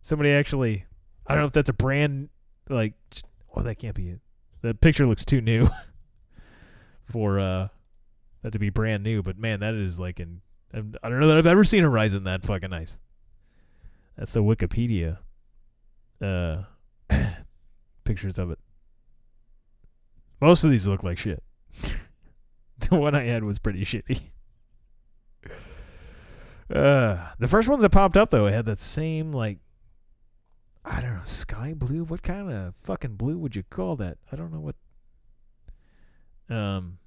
[0.00, 0.86] somebody actually,
[1.26, 2.30] I don't know if that's a brand.
[2.70, 2.94] Like,
[3.54, 4.20] oh, that can't be it.
[4.62, 5.68] The picture looks too new
[7.04, 7.68] for uh
[8.42, 9.22] that to be brand new.
[9.22, 10.40] But man, that is like in.
[10.72, 12.98] I'm- don't know that I've ever seen a Horizon that fucking nice.
[14.16, 15.18] That's the Wikipedia.
[16.22, 16.62] Uh.
[18.08, 18.58] pictures of it.
[20.40, 21.42] Most of these look like shit.
[22.78, 24.20] the one I had was pretty shitty.
[26.70, 29.56] Uh, the first ones that popped up though it had that same like
[30.84, 32.04] I don't know, sky blue.
[32.04, 34.18] What kind of fucking blue would you call that?
[34.30, 34.76] I don't know what.
[36.54, 36.98] Um,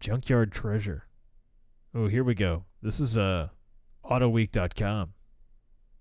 [0.00, 1.06] junkyard treasure.
[1.94, 2.64] Oh, here we go.
[2.82, 3.48] This is uh,
[4.04, 5.14] AutoWeek.com.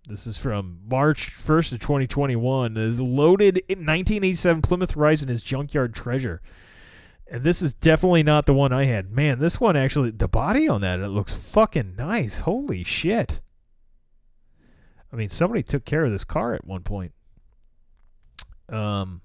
[0.08, 2.76] This is from March 1st of 2021.
[2.76, 6.42] It is loaded in 1987 Plymouth Horizon is junkyard treasure.
[7.32, 9.12] And this is definitely not the one I had.
[9.12, 12.40] Man, this one actually, the body on that, it looks fucking nice.
[12.40, 13.40] Holy shit.
[15.12, 17.14] I mean, somebody took care of this car at one point.
[18.68, 19.22] Um,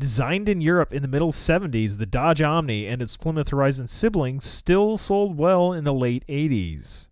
[0.00, 4.44] designed in Europe in the middle 70s, the Dodge Omni and its Plymouth Horizon siblings
[4.44, 7.08] still sold well in the late 80s.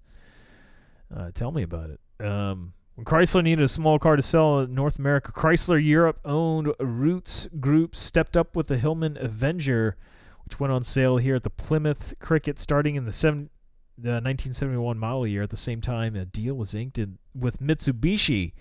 [1.15, 2.27] Uh, tell me about it.
[2.27, 6.73] Um, when Chrysler needed a small car to sell in North America, Chrysler Europe owned
[6.79, 9.97] Rootes Group stepped up with the Hillman Avenger,
[10.45, 13.51] which went on sale here at the Plymouth Cricket starting in the, seven,
[13.97, 15.43] the 1971 model year.
[15.43, 18.53] At the same time, a deal was inked in, with Mitsubishi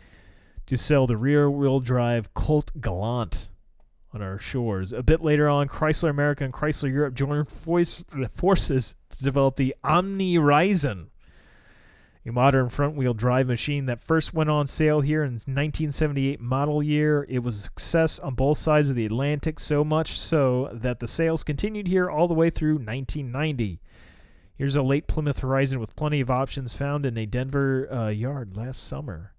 [0.67, 3.49] to sell the rear wheel drive Colt Galant
[4.13, 4.93] on our shores.
[4.93, 10.36] A bit later on, Chrysler America and Chrysler Europe joined forces to develop the Omni
[10.36, 11.09] Horizon
[12.30, 16.82] a modern front wheel drive machine that first went on sale here in 1978 model
[16.82, 17.25] year.
[17.27, 21.07] It was a success on both sides of the Atlantic, so much so that the
[21.07, 23.82] sales continued here all the way through 1990.
[24.55, 28.55] Here's a late Plymouth Horizon with plenty of options found in a Denver uh, yard
[28.55, 29.34] last summer.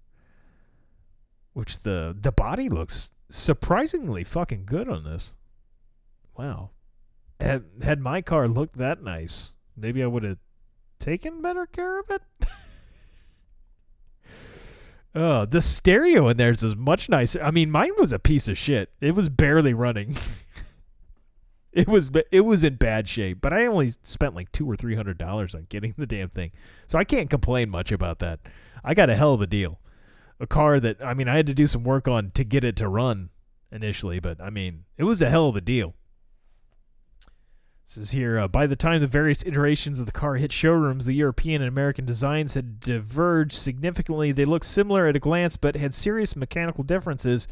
[1.53, 5.33] Which the the body looks surprisingly fucking good on this.
[6.37, 6.71] Wow.
[7.39, 10.37] Had, had my car looked that nice, maybe I would have
[10.99, 12.21] taken better care of it.
[15.13, 17.41] Oh, the stereo in theirs is much nicer.
[17.43, 18.91] I mean, mine was a piece of shit.
[19.01, 20.15] It was barely running.
[21.73, 24.95] it was it was in bad shape, but I only spent like two or three
[24.95, 26.51] hundred dollars on getting the damn thing,
[26.87, 28.39] so I can't complain much about that.
[28.83, 29.79] I got a hell of a deal,
[30.39, 32.77] a car that I mean I had to do some work on to get it
[32.77, 33.29] to run
[33.71, 35.95] initially, but I mean it was a hell of a deal.
[37.97, 38.39] Is here.
[38.39, 41.67] Uh, by the time the various iterations of the car hit showrooms, the European and
[41.67, 44.31] American designs had diverged significantly.
[44.31, 47.49] They looked similar at a glance, but had serious mechanical differences.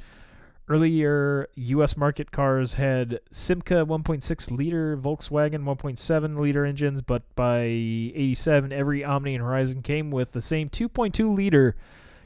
[0.69, 1.97] Earlier U.S.
[1.97, 9.35] market cars had Simca 1.6 liter, Volkswagen 1.7 liter engines, but by 87, every Omni
[9.35, 11.75] and Horizon came with the same 2.2 liter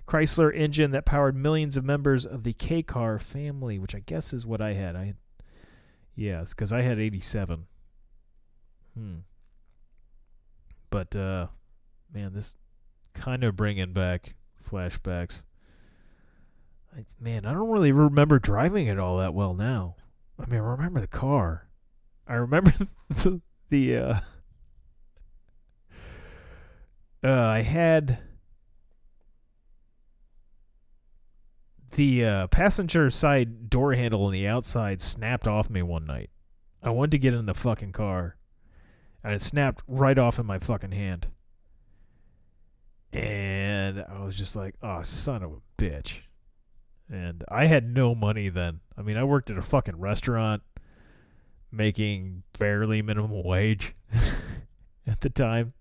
[0.07, 4.33] Chrysler engine that powered millions of members of the K car family, which I guess
[4.33, 4.95] is what I had.
[4.95, 5.15] I
[6.15, 7.65] yes, because I had 87.
[8.97, 9.19] Hmm.
[10.89, 11.47] But uh,
[12.13, 12.55] man, this
[13.13, 15.43] kind of bringing back flashbacks.
[16.95, 19.95] I, man, I don't really remember driving it all that well now.
[20.39, 21.67] I mean, I remember the car.
[22.27, 22.73] I remember
[23.09, 24.19] the the uh,
[27.23, 28.19] uh I had
[31.95, 36.29] the uh, passenger side door handle on the outside snapped off me one night.
[36.81, 38.35] I wanted to get in the fucking car
[39.23, 41.27] and it snapped right off in my fucking hand.
[43.13, 46.19] And I was just like, oh, son of a bitch.
[47.09, 48.79] And I had no money then.
[48.97, 50.63] I mean, I worked at a fucking restaurant
[51.71, 53.95] making barely minimum wage
[55.07, 55.73] at the time.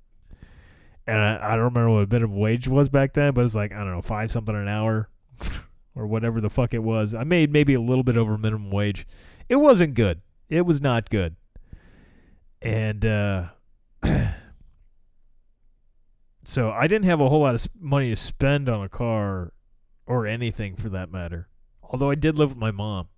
[1.07, 3.73] And I, I don't remember what minimum wage was back then, but it was like,
[3.73, 5.09] I don't know, five something an hour
[5.95, 7.15] or whatever the fuck it was.
[7.15, 9.07] I made maybe a little bit over minimum wage.
[9.49, 10.21] It wasn't good.
[10.49, 11.37] It was not good
[12.63, 13.47] and uh,
[16.45, 19.53] so I didn't have a whole lot of money to spend on a car
[20.07, 21.49] or anything for that matter.
[21.83, 23.09] Although I did live with my mom,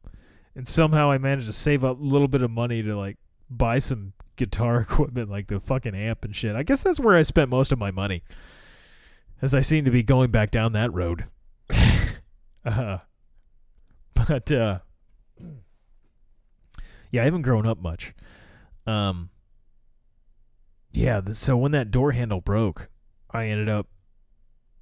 [0.55, 3.18] and somehow I managed to save up a little bit of money to like
[3.51, 6.57] buy some guitar equipment, like the fucking amp and shit.
[6.57, 8.22] I guess that's where I spent most of my money,
[9.42, 11.26] as I seem to be going back down that road.
[12.64, 12.99] uh,
[14.14, 14.78] but uh,
[17.11, 18.14] yeah, I haven't grown up much.
[18.86, 19.30] Um,
[20.95, 22.88] yeah, so when that door handle broke,
[23.30, 23.88] I ended up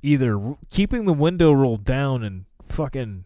[0.03, 3.25] either keeping the window rolled down and fucking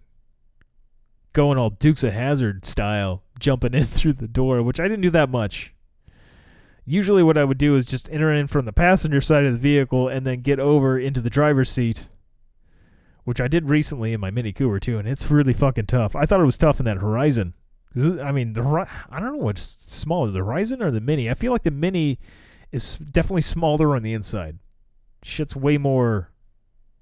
[1.32, 5.10] going all Dukes of Hazzard style, jumping in through the door, which I didn't do
[5.10, 5.74] that much.
[6.84, 9.58] Usually, what I would do is just enter in from the passenger side of the
[9.58, 12.08] vehicle and then get over into the driver's seat,
[13.24, 16.14] which I did recently in my Mini Cooper too, and it's really fucking tough.
[16.14, 17.54] I thought it was tough in that Horizon.
[18.22, 18.62] I mean, the
[19.10, 21.28] I don't know what's smaller, the Horizon or the Mini.
[21.28, 22.20] I feel like the Mini
[22.72, 24.58] is definitely smaller on the inside.
[25.22, 26.30] Shit's way more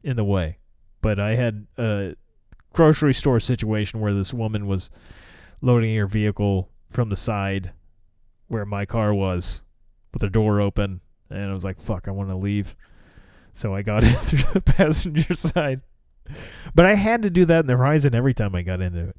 [0.03, 0.59] in the way.
[1.01, 2.15] But I had a
[2.73, 4.91] grocery store situation where this woman was
[5.61, 7.73] loading her vehicle from the side
[8.49, 9.63] where my car was
[10.13, 11.01] with the door open
[11.31, 12.77] and I was like, fuck, I want to leave.
[13.53, 15.81] So I got in through the passenger side.
[16.75, 19.17] But I had to do that in the Horizon every time I got into it.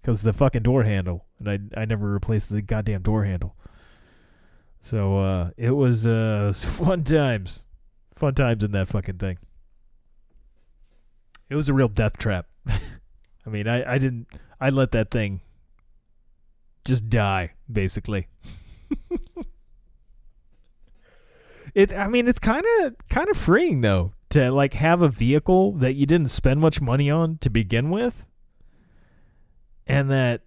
[0.00, 1.26] Because the fucking door handle.
[1.38, 3.56] And I I never replaced the goddamn door handle.
[4.80, 7.66] So uh it was uh fun times.
[8.14, 9.38] Fun times in that fucking thing.
[11.48, 12.46] It was a real death trap.
[12.68, 14.26] I mean, I, I didn't
[14.60, 15.40] I let that thing
[16.84, 18.28] just die, basically.
[21.74, 25.72] it I mean, it's kind of kind of freeing though to like have a vehicle
[25.72, 28.26] that you didn't spend much money on to begin with
[29.86, 30.42] and that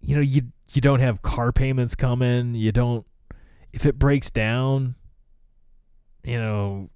[0.00, 3.06] you know you you don't have car payments coming, you don't
[3.72, 4.94] if it breaks down,
[6.24, 6.90] you know,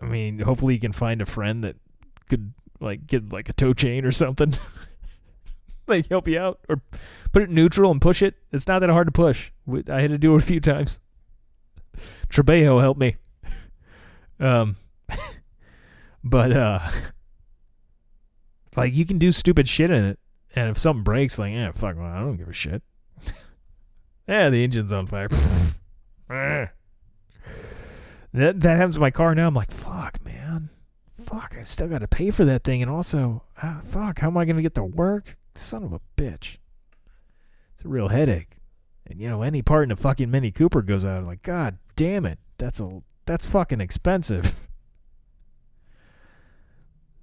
[0.00, 1.76] I mean, hopefully you can find a friend that
[2.28, 4.54] could like get like a tow chain or something.
[5.86, 6.80] like help you out or
[7.32, 8.34] put it neutral and push it.
[8.52, 9.50] It's not that hard to push.
[9.88, 11.00] I had to do it a few times.
[12.28, 13.16] Trebejo helped me.
[14.40, 14.74] Um
[16.24, 16.80] but uh
[18.76, 20.18] like you can do stupid shit in it
[20.56, 22.82] and if something breaks like yeah fuck well, I don't give a shit.
[24.26, 25.28] yeah, the engine's on fire.
[28.32, 29.46] That that happens with my car now.
[29.46, 30.70] I'm like, fuck, man.
[31.20, 34.36] Fuck, I still got to pay for that thing, and also, ah, fuck, how am
[34.36, 35.36] I gonna get to work?
[35.54, 36.58] Son of a bitch.
[37.74, 38.58] It's a real headache.
[39.06, 41.78] And you know, any part in a fucking Mini Cooper goes out, I'm like, god
[41.96, 44.54] damn it, that's a that's fucking expensive.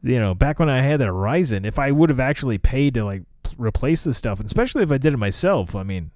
[0.03, 3.05] you know, back when I had that Horizon, if I would have actually paid to
[3.05, 3.23] like
[3.57, 6.11] replace this stuff, especially if I did it myself, I mean,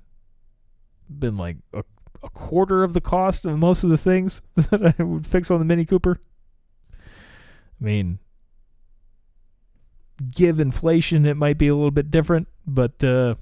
[1.10, 1.84] been like a,
[2.26, 5.60] a quarter of the cost of most of the things that I would fix on
[5.60, 6.20] the Mini Cooper.
[6.92, 8.20] I mean,
[10.32, 13.36] give inflation, it might be a little bit different, but uh,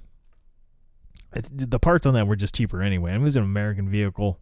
[1.32, 3.12] the parts on that were just cheaper anyway.
[3.12, 4.38] I mean, it was an American vehicle,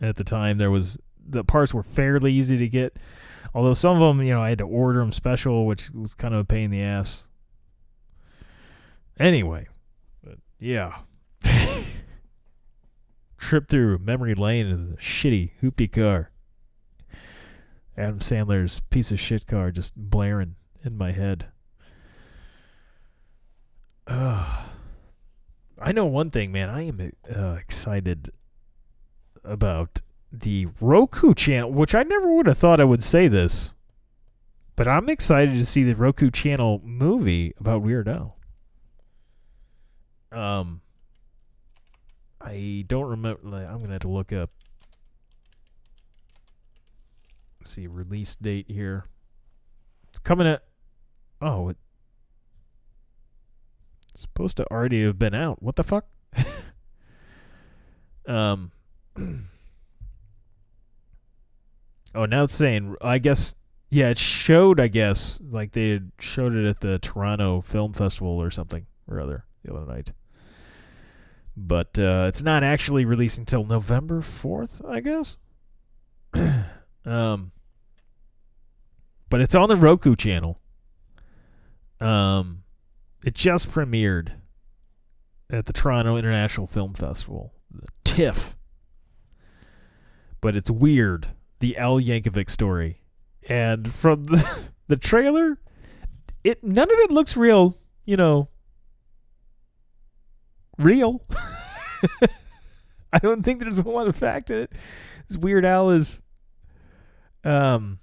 [0.00, 2.96] and at the time there was the parts were fairly easy to get.
[3.54, 6.32] Although some of them, you know, I had to order them special, which was kind
[6.34, 7.28] of a pain in the ass.
[9.18, 9.68] Anyway,
[10.24, 10.96] but yeah.
[13.42, 16.30] Trip through memory lane in the shitty hoopty car.
[17.98, 21.48] Adam Sandler's piece of shit car just blaring in my head.
[24.06, 24.64] Uh,
[25.78, 26.70] I know one thing, man.
[26.70, 28.30] I am uh, excited
[29.42, 30.00] about
[30.32, 33.74] the Roku channel, which I never would have thought I would say this,
[34.76, 38.38] but I'm excited to see the Roku channel movie about Weird Al.
[40.30, 40.81] Um,
[42.44, 43.40] I don't remember.
[43.44, 44.50] I'm gonna have to look up.
[47.60, 49.04] Let's see release date here.
[50.10, 50.64] It's coming at.
[51.40, 51.76] Oh, it,
[54.10, 55.62] it's supposed to already have been out.
[55.62, 56.06] What the fuck?
[58.26, 58.72] um.
[62.14, 62.94] Oh, now it's saying.
[63.00, 63.54] I guess.
[63.88, 64.78] Yeah, it showed.
[64.80, 69.46] I guess like they showed it at the Toronto Film Festival or something or other
[69.64, 70.12] the other night.
[71.56, 75.36] But uh, it's not actually releasing until November fourth, I guess.
[77.04, 77.52] um,
[79.28, 80.58] but it's on the Roku channel.
[82.00, 82.62] Um,
[83.24, 84.32] it just premiered
[85.50, 88.56] at the Toronto International Film Festival, the TIFF.
[90.40, 91.28] But it's weird
[91.60, 93.00] the Al Yankovic story.
[93.48, 95.58] And from the, the trailer,
[96.42, 98.48] it none of it looks real, you know,
[100.78, 101.22] real.
[103.12, 104.72] I don't think there's a lot of fact in it.
[105.28, 106.22] This Weird Al is
[107.44, 107.98] um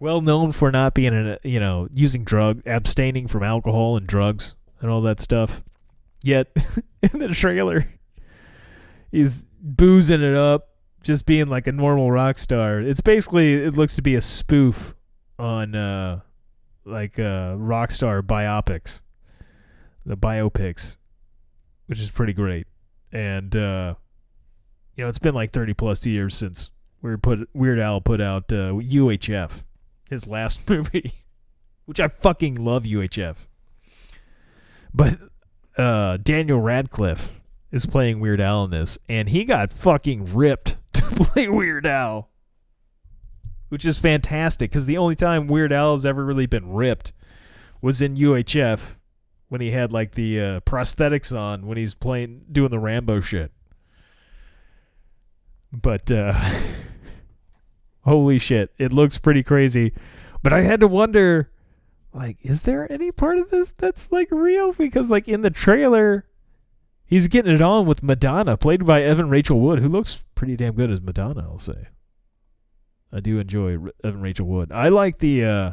[0.00, 4.56] well known for not being a you know, using drug abstaining from alcohol and drugs
[4.80, 5.62] and all that stuff.
[6.22, 6.48] Yet
[7.02, 7.88] in the trailer
[9.10, 10.68] he's boozing it up
[11.02, 12.80] just being like a normal rock star.
[12.80, 14.94] It's basically it looks to be a spoof
[15.38, 16.20] on uh
[16.84, 19.02] like uh rock star biopics.
[20.08, 20.96] The biopics.
[21.86, 22.66] Which is pretty great.
[23.12, 23.94] And uh
[24.96, 26.70] you know, it's been like 30 plus years since
[27.02, 29.64] Weird put Weird Al put out uh UHF,
[30.08, 31.12] his last movie,
[31.84, 33.36] which I fucking love UHF.
[34.94, 35.18] But
[35.76, 37.34] uh Daniel Radcliffe
[37.70, 42.30] is playing Weird Al in this, and he got fucking ripped to play Weird Al,
[43.68, 47.12] which is fantastic because the only time Weird Al has ever really been ripped
[47.82, 48.96] was in UHF
[49.48, 53.52] when he had like the uh, prosthetics on when he's playing doing the Rambo shit.
[55.72, 56.32] But uh,
[58.04, 59.92] holy shit, it looks pretty crazy.
[60.42, 61.50] But I had to wonder
[62.12, 64.72] like, is there any part of this that's like real?
[64.72, 66.26] Because like in the trailer,
[67.04, 70.74] he's getting it on with Madonna, played by Evan Rachel Wood, who looks pretty damn
[70.74, 71.42] good as Madonna.
[71.42, 71.88] I'll say.
[73.12, 74.70] I do enjoy Evan Rachel Wood.
[74.72, 75.72] I like the uh,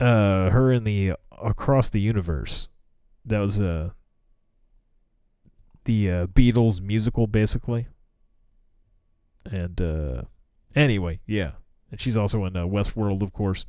[0.00, 2.68] uh, her in the Across the Universe.
[3.24, 3.90] That was uh,
[5.84, 7.86] the uh, Beatles musical, basically.
[9.44, 10.22] And uh,
[10.74, 11.52] anyway, yeah,
[11.90, 13.64] and she's also in uh, Westworld, of course.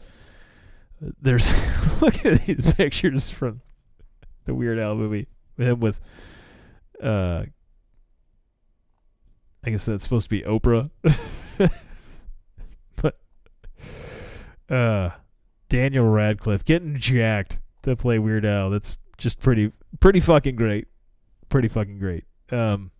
[1.21, 1.49] There's
[2.01, 3.61] look at these pictures from
[4.45, 5.27] the Weird Al movie
[5.57, 5.99] with
[7.01, 7.43] uh
[9.63, 10.89] I guess that's supposed to be Oprah.
[12.95, 13.19] but
[14.69, 15.11] uh
[15.71, 18.69] Daniel Radcliffe getting jacked to play Weird Al.
[18.69, 20.87] That's just pretty pretty fucking great.
[21.47, 22.25] Pretty fucking great.
[22.51, 22.91] Um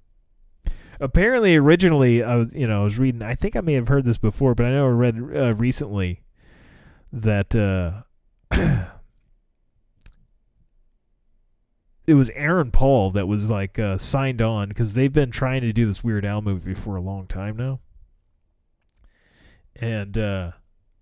[1.00, 4.06] apparently originally I was you know I was reading I think I may have heard
[4.06, 6.24] this before but I know I read uh, recently
[7.12, 8.04] that uh
[12.08, 15.74] it was Aaron Paul that was like uh, signed on because they've been trying to
[15.74, 17.80] do this Weird Al movie for a long time now,
[19.76, 20.52] and uh,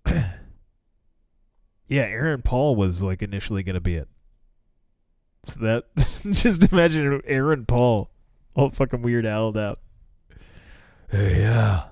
[1.90, 4.08] yeah, Aaron Paul was like initially gonna be it.
[5.44, 5.84] So that
[6.30, 8.10] just imagine Aaron Paul
[8.54, 9.80] all fucking Weird Al out.
[11.10, 11.86] Hey, yeah,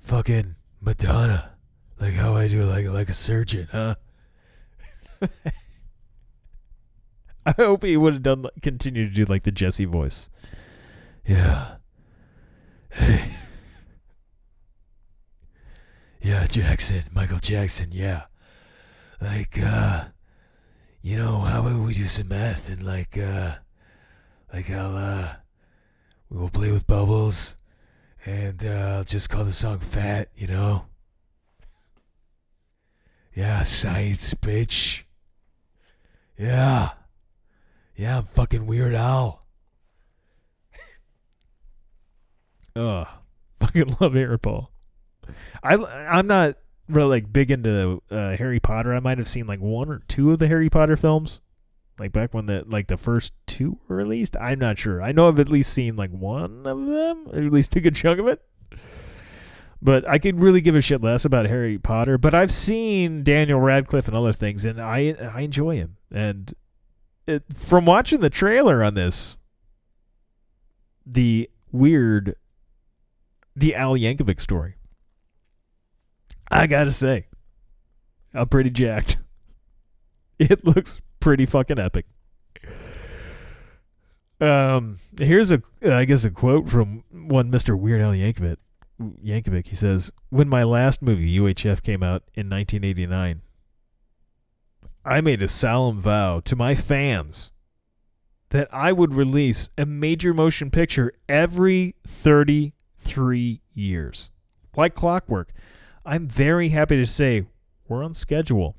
[0.00, 1.52] fucking Madonna,
[2.00, 3.96] like how I do, like like a surgeon, huh?
[7.44, 10.30] I hope he would have done like, continue to do like the Jesse voice.
[11.26, 11.76] Yeah.
[12.90, 13.36] Hey.
[16.24, 18.26] Yeah, Jackson, Michael Jackson, yeah.
[19.22, 20.06] Like uh
[21.00, 23.54] you know, how about we do some math and like uh
[24.52, 25.34] like I'll uh
[26.28, 27.56] we'll play with bubbles
[28.26, 30.86] and uh I'll just call the song fat, you know?
[33.32, 35.04] Yeah, science bitch.
[36.36, 36.90] Yeah.
[37.94, 39.46] Yeah, I'm fucking Weird Al.
[42.74, 43.06] Ugh.
[43.60, 44.70] Fucking love Paul.
[45.62, 46.56] I, I'm not
[46.92, 48.94] really like big into uh, Harry Potter.
[48.94, 51.40] I might have seen like one or two of the Harry Potter films.
[51.98, 54.36] Like back when the like the first two were released.
[54.40, 55.02] I'm not sure.
[55.02, 57.94] I know I've at least seen like one of them, or at least a good
[57.94, 58.42] chunk of it.
[59.80, 62.16] But I could really give a shit less about Harry Potter.
[62.16, 65.96] But I've seen Daniel Radcliffe and other things, and I I enjoy him.
[66.10, 66.54] And
[67.26, 69.38] it, from watching the trailer on this,
[71.04, 72.36] the weird,
[73.54, 74.76] the Al Yankovic story,
[76.52, 77.26] I gotta say,
[78.34, 79.18] I'm pretty jacked.
[80.38, 82.04] It looks pretty fucking epic.
[84.40, 87.78] Um, here's a, I guess, a quote from one Mr.
[87.78, 88.56] Weird Al Yankovic.
[89.24, 89.68] Yankovic.
[89.68, 93.42] He says, "When my last movie UHF came out in 1989."
[95.04, 97.52] I made a solemn vow to my fans
[98.48, 104.30] that I would release a major motion picture every 33 years.
[104.76, 105.52] Like clockwork.
[106.04, 107.46] I'm very happy to say
[107.88, 108.76] we're on schedule,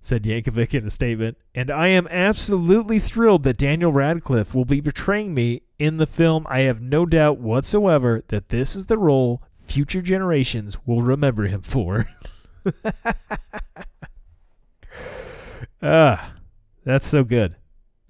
[0.00, 4.82] said Yankovic in a statement, and I am absolutely thrilled that Daniel Radcliffe will be
[4.82, 6.46] portraying me in the film.
[6.48, 11.62] I have no doubt whatsoever that this is the role future generations will remember him
[11.62, 12.06] for.
[15.82, 16.32] Ah,
[16.84, 17.56] that's so good.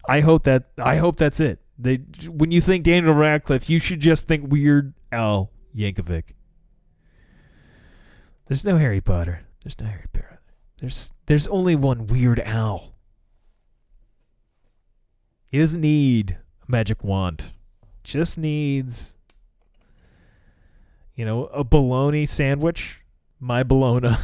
[0.08, 1.60] I hope that I hope that's it.
[1.76, 1.96] They
[2.28, 6.34] when you think Daniel Radcliffe, you should just think Weird Al Yankovic.
[8.46, 9.40] There's no Harry Potter.
[9.62, 10.40] There's no Harry Potter.
[10.78, 12.94] There's there's only one Weird Al.
[15.46, 17.52] He doesn't need a magic wand.
[18.02, 19.14] Just needs
[21.14, 23.00] you know, a bologna sandwich,
[23.38, 24.08] my bologna,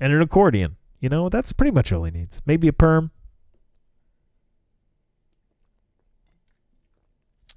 [0.00, 0.76] and an accordion.
[1.00, 2.42] You know, that's pretty much all he needs.
[2.46, 3.10] Maybe a perm.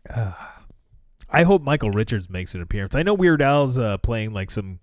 [0.09, 0.31] Uh,
[1.31, 2.95] I hope Michael Richards makes an appearance.
[2.95, 4.79] I know Weird Al's uh, playing like some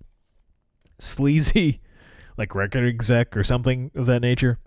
[0.99, 1.81] sleazy,
[2.37, 4.59] like record exec or something of that nature.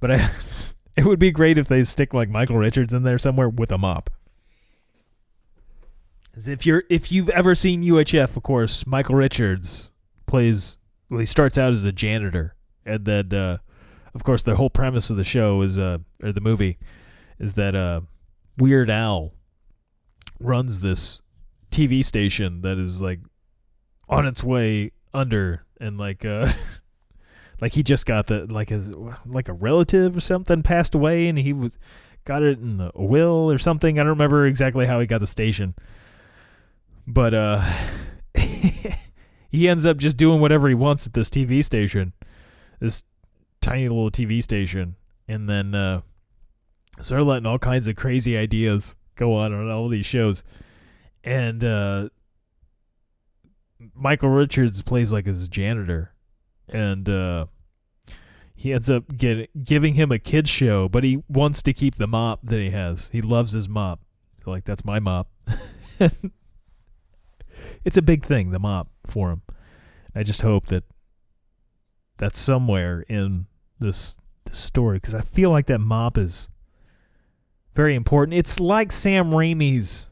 [0.00, 0.30] But I,
[0.96, 3.78] it would be great if they stick like Michael Richards in there somewhere with a
[3.78, 4.10] mop.
[6.34, 9.90] As if you're if you've ever seen UHF, of course, Michael Richards
[10.26, 10.76] plays.
[11.08, 13.58] Well, he starts out as a janitor, and then, uh,
[14.12, 16.78] of course, the whole premise of the show is, uh, or the movie,
[17.38, 18.00] is that uh,
[18.58, 19.32] Weird Al
[20.38, 21.22] runs this
[21.70, 23.20] TV station that is like
[24.08, 26.52] on its way under, and like, uh,
[27.60, 28.92] like he just got the like his
[29.24, 31.78] like a relative or something passed away, and he was
[32.24, 33.98] got it in a will or something.
[33.98, 35.74] I don't remember exactly how he got the station,
[37.06, 37.62] but uh.
[39.56, 42.12] he ends up just doing whatever he wants at this TV station,
[42.80, 43.02] this
[43.60, 44.96] tiny little TV station,
[45.28, 46.00] and then uh,
[47.00, 50.44] started letting all kinds of crazy ideas go on on all these shows,
[51.24, 52.08] and uh,
[53.94, 56.12] Michael Richards plays like his janitor,
[56.68, 57.46] and uh,
[58.54, 62.06] he ends up get, giving him a kids show, but he wants to keep the
[62.06, 63.10] mop that he has.
[63.10, 64.00] He loves his mop.
[64.46, 65.28] Like that's my mop.
[67.84, 69.42] it's a big thing, the mop for him.
[70.14, 70.84] I just hope that
[72.16, 73.46] that's somewhere in
[73.78, 76.48] this, this story because I feel like that mop is
[77.76, 78.36] very important.
[78.36, 80.08] It's like Sam Raimi's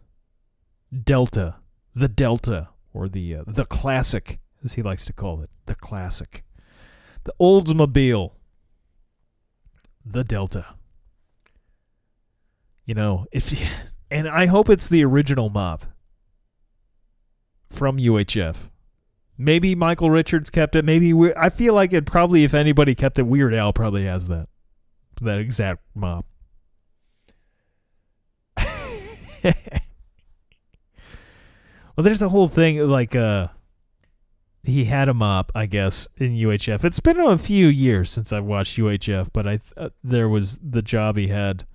[1.03, 1.57] Delta,
[1.95, 6.45] the Delta, or the uh, the classic, as he likes to call it, the classic,
[7.25, 8.33] the Oldsmobile,
[10.05, 10.67] the Delta.
[12.85, 13.53] You know, if
[14.11, 15.87] and I hope it's the original mop
[17.71, 18.71] from UHF.
[19.37, 20.85] Maybe Michael Richards kept it.
[20.85, 24.49] Maybe I feel like it probably, if anybody kept it, Weird Al probably has that,
[25.21, 26.25] that exact mop.
[29.45, 29.53] Well,
[31.99, 33.49] there's a whole thing like uh,
[34.63, 36.85] he had a mop, I guess, in UHF.
[36.85, 40.83] It's been a few years since I've watched UHF, but I uh, there was the
[40.83, 41.67] job he had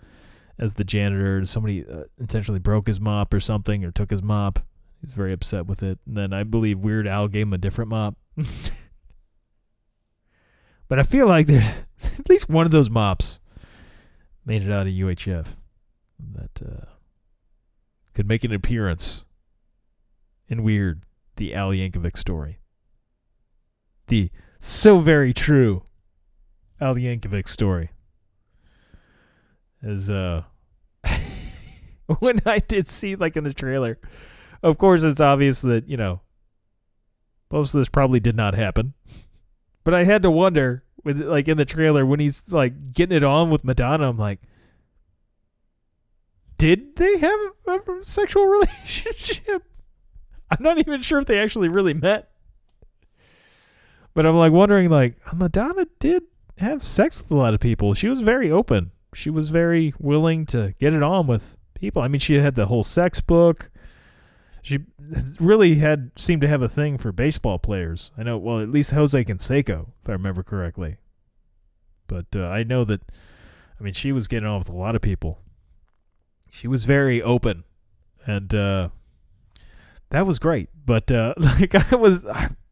[0.57, 1.45] as the janitor.
[1.45, 4.59] Somebody uh, intentionally broke his mop or something, or took his mop.
[5.01, 5.99] He's very upset with it.
[6.05, 8.15] And then I believe Weird Al gave him a different mop.
[10.87, 11.85] but I feel like there's
[12.19, 13.39] at least one of those mops
[14.45, 15.55] made it out of UHF
[16.33, 16.85] that uh,
[18.19, 19.23] could make an appearance
[20.49, 21.03] in Weird,
[21.37, 22.59] the Al Yankovic story.
[24.07, 25.83] The so very true
[26.81, 27.91] Al Yankovic story.
[29.81, 30.43] As uh
[32.19, 33.97] when I did see like in the trailer
[34.63, 36.19] of course, it's obvious that, you know,
[37.49, 38.95] most of this probably did not happen.
[39.85, 43.23] But I had to wonder, with like in the trailer, when he's like getting it
[43.23, 44.41] on with Madonna, I'm like,
[46.59, 49.63] did they have a, sexual relationship?
[50.51, 52.29] I'm not even sure if they actually really met.
[54.13, 56.23] But I'm like wondering, like, Madonna did
[56.57, 57.93] have sex with a lot of people.
[57.95, 58.91] She was very open.
[59.13, 62.01] She was very willing to get it on with people.
[62.01, 63.71] I mean, she had the whole sex book
[64.61, 64.79] she
[65.39, 68.11] really had seemed to have a thing for baseball players.
[68.17, 70.97] I know, well, at least Jose Canseco, if I remember correctly.
[72.07, 73.01] But uh, I know that,
[73.79, 75.39] I mean, she was getting off with a lot of people.
[76.49, 77.63] She was very open,
[78.25, 78.89] and uh,
[80.09, 80.69] that was great.
[80.85, 82.25] But uh, like, I was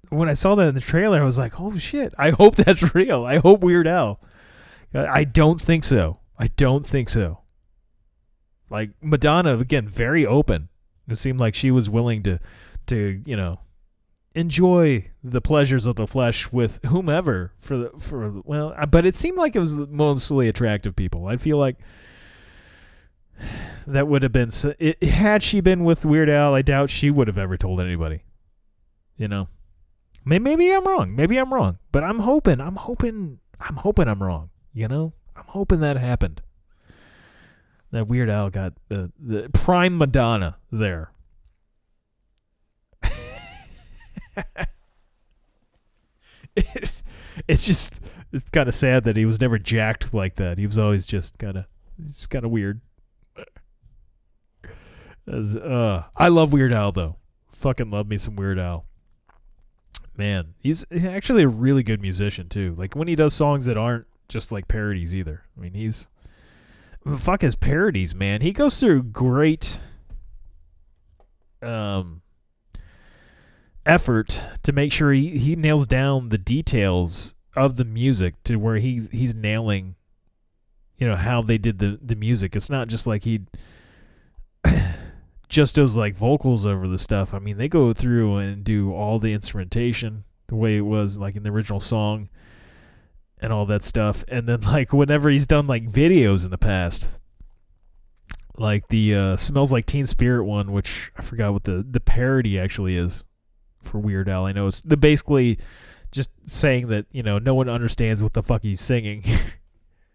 [0.10, 2.14] when I saw that in the trailer, I was like, "Oh shit!
[2.18, 3.26] I hope that's real.
[3.26, 4.20] I hope Weird Al."
[4.94, 6.20] I don't think so.
[6.40, 7.42] I don't think so.
[8.70, 10.70] Like Madonna again, very open
[11.10, 12.40] it seemed like she was willing to,
[12.88, 13.60] to you know,
[14.36, 19.16] enjoy the pleasures of the flesh with whomever for the for well, uh, but it
[19.16, 21.28] seemed like it was mostly attractive people.
[21.28, 21.78] I feel like
[23.88, 26.56] that would have been it, had she been with Weird Al.
[26.56, 28.24] I doubt she would have ever told anybody.
[29.18, 29.48] You know,
[30.24, 31.16] maybe, maybe I'm wrong.
[31.16, 32.62] Maybe I'm wrong, but I'm hoping.
[32.62, 33.40] I'm hoping.
[33.60, 34.50] I'm hoping I'm wrong.
[34.74, 36.42] You know, I'm hoping that happened
[37.92, 41.12] that Weird Al got the the prime Madonna there.
[46.56, 46.92] it,
[47.48, 48.00] it's just
[48.32, 50.58] it's kind of sad that he was never jacked like that.
[50.58, 51.66] He was always just kind of
[52.06, 52.82] just kind of weird.
[55.28, 57.18] As, uh, I love Weird Al though.
[57.52, 58.86] Fucking love me some Weird Al.
[60.16, 62.74] Man, he's actually a really good musician too.
[62.78, 65.44] Like when he does songs that aren't just like parodies either.
[65.56, 66.08] I mean, he's
[67.18, 68.42] fuck his parodies, man.
[68.42, 69.80] He goes through great
[71.62, 72.22] um
[73.86, 78.76] effort to make sure he, he nails down the details of the music to where
[78.76, 79.96] he's he's nailing
[80.98, 82.56] you know how they did the the music.
[82.56, 83.42] It's not just like he
[85.50, 87.34] just does like vocals over the stuff.
[87.34, 91.36] I mean, they go through and do all the instrumentation the way it was like
[91.36, 92.30] in the original song
[93.40, 94.24] and all that stuff.
[94.28, 97.08] And then like whenever he's done like videos in the past,
[98.58, 102.60] like the uh, smells like Teen Spirit one, which I forgot what the the parody
[102.60, 103.24] actually is
[103.84, 104.46] for Weird Al.
[104.46, 105.60] I know it's the basically
[106.12, 109.24] just saying that you know no one understands what the fuck he's singing.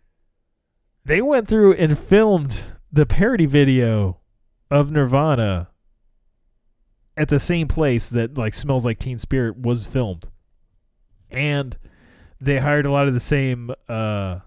[1.04, 4.18] they went through and filmed the parody video
[4.72, 5.68] of Nirvana
[7.16, 10.28] at the same place that like smells like Teen Spirit was filmed,
[11.30, 11.76] and
[12.40, 14.38] they hired a lot of the same uh,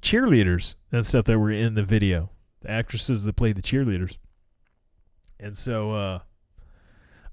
[0.00, 2.30] cheerleaders and stuff that were in the video,
[2.60, 4.16] the actresses that played the cheerleaders.
[5.40, 6.18] And so uh,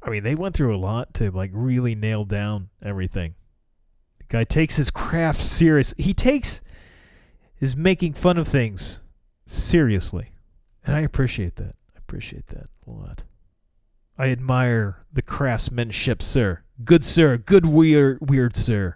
[0.02, 3.36] I mean, they went through a lot to like really nail down everything.
[4.18, 5.94] The guy takes his craft serious.
[5.98, 6.62] He takes
[7.56, 9.02] his making fun of things
[9.46, 10.32] seriously,
[10.86, 11.76] and I appreciate that.
[11.96, 13.24] I appreciate that a lot.
[14.18, 16.64] I admire the craftsmanship, sir.
[16.84, 18.96] Good sir, good weird, weird sir.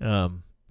[0.00, 0.42] Um,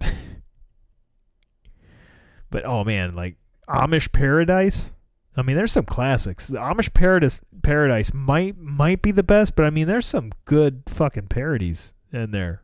[2.50, 3.36] but oh man, like
[3.68, 4.92] Amish Paradise.
[5.36, 6.48] I mean, there's some classics.
[6.48, 10.82] The Amish Paradise Paradise might might be the best, but I mean, there's some good
[10.88, 12.62] fucking parodies in there.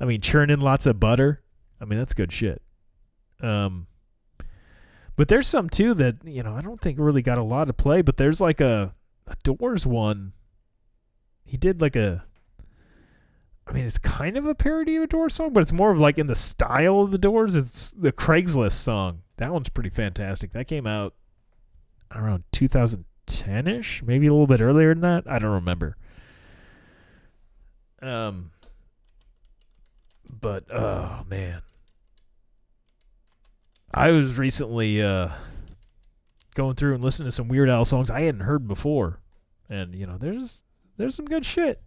[0.00, 1.42] I mean, churning lots of butter.
[1.80, 2.60] I mean, that's good shit.
[3.40, 3.86] Um,
[5.16, 7.76] but there's some too that you know I don't think really got a lot of
[7.76, 8.02] play.
[8.02, 8.94] But there's like a,
[9.26, 10.32] a Doors one.
[11.44, 12.24] He did like a.
[13.66, 15.98] I mean, it's kind of a parody of a Doors song, but it's more of
[15.98, 17.56] like in the style of the Doors.
[17.56, 19.22] It's the Craigslist song.
[19.38, 20.52] That one's pretty fantastic.
[20.52, 21.14] That came out
[22.14, 25.24] around 2010 ish, maybe a little bit earlier than that.
[25.26, 25.96] I don't remember.
[28.02, 28.50] Um,
[30.40, 31.62] but oh man,
[33.94, 35.28] I was recently uh
[36.54, 39.20] going through and listening to some Weird Al songs I hadn't heard before,
[39.68, 40.62] and you know, there's
[40.96, 41.80] there's some good shit.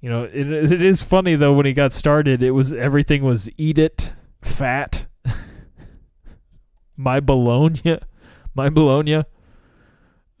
[0.00, 3.48] You know, it it is funny though when he got started, it was everything was
[3.56, 4.12] eat it,
[4.42, 5.06] fat,
[6.96, 7.98] my bologna,
[8.54, 9.24] my bologna.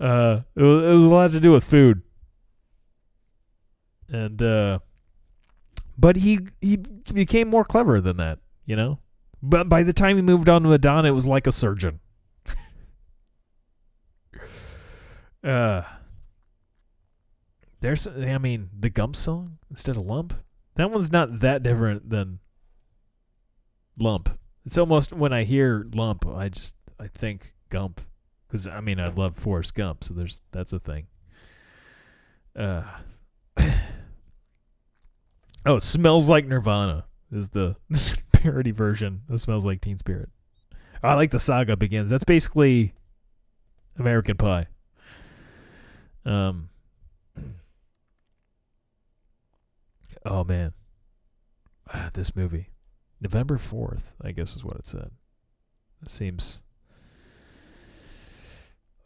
[0.00, 2.02] Uh, it was, it was a lot to do with food,
[4.08, 4.78] and uh,
[5.96, 9.00] but he he became more clever than that, you know.
[9.42, 12.00] But by the time he moved on to Madonna, it was like a surgeon.
[15.44, 15.82] uh,
[17.80, 20.34] there's, I mean, the Gump song instead of Lump.
[20.74, 22.40] That one's not that different than
[23.98, 24.38] Lump.
[24.64, 28.00] It's almost when I hear Lump, I just I think Gump,
[28.46, 31.06] because I mean I love Forrest Gump, so there's that's a thing.
[32.54, 32.82] Uh,
[35.66, 37.76] oh, smells like Nirvana is the
[38.38, 40.30] parody version of Smells Like Teen Spirit.
[41.02, 42.10] I like the saga begins.
[42.10, 42.94] That's basically
[43.98, 44.66] American Pie.
[46.24, 46.68] Um.
[50.24, 50.74] Oh man,
[52.12, 52.70] this movie,
[53.20, 55.10] November fourth, I guess is what it said.
[56.02, 56.60] It seems.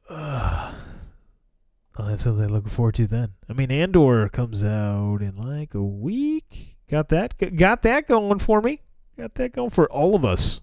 [0.08, 0.72] Uh,
[1.96, 3.34] I'll have something to look forward to then.
[3.48, 6.76] I mean, Andor comes out in like a week.
[6.90, 7.56] Got that?
[7.56, 8.80] Got that going for me.
[9.16, 10.60] Got that going for all of us.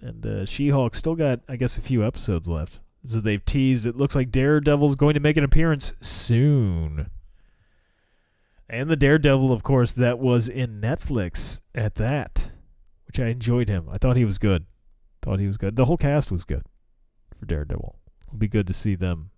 [0.00, 2.80] And uh, She-Hulk still got, I guess, a few episodes left.
[3.04, 3.86] So they've teased.
[3.86, 7.10] It looks like Daredevil's going to make an appearance soon.
[8.68, 12.50] And the Daredevil, of course, that was in Netflix at that,
[13.06, 13.88] which I enjoyed him.
[13.90, 14.66] I thought he was good.
[15.20, 15.76] Thought he was good.
[15.76, 16.64] The whole cast was good
[17.38, 17.96] for Daredevil.
[18.26, 19.30] It'll be good to see them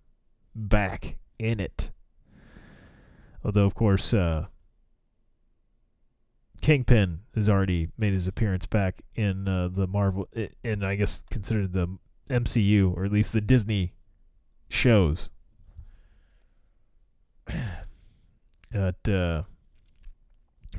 [0.55, 1.91] back in it.
[3.43, 4.45] Although, of course, uh,
[6.65, 10.27] Kingpin has already made his appearance back in uh, the Marvel,
[10.63, 13.93] in I guess considered the MCU or at least the Disney
[14.67, 15.29] shows.
[18.71, 19.43] But uh,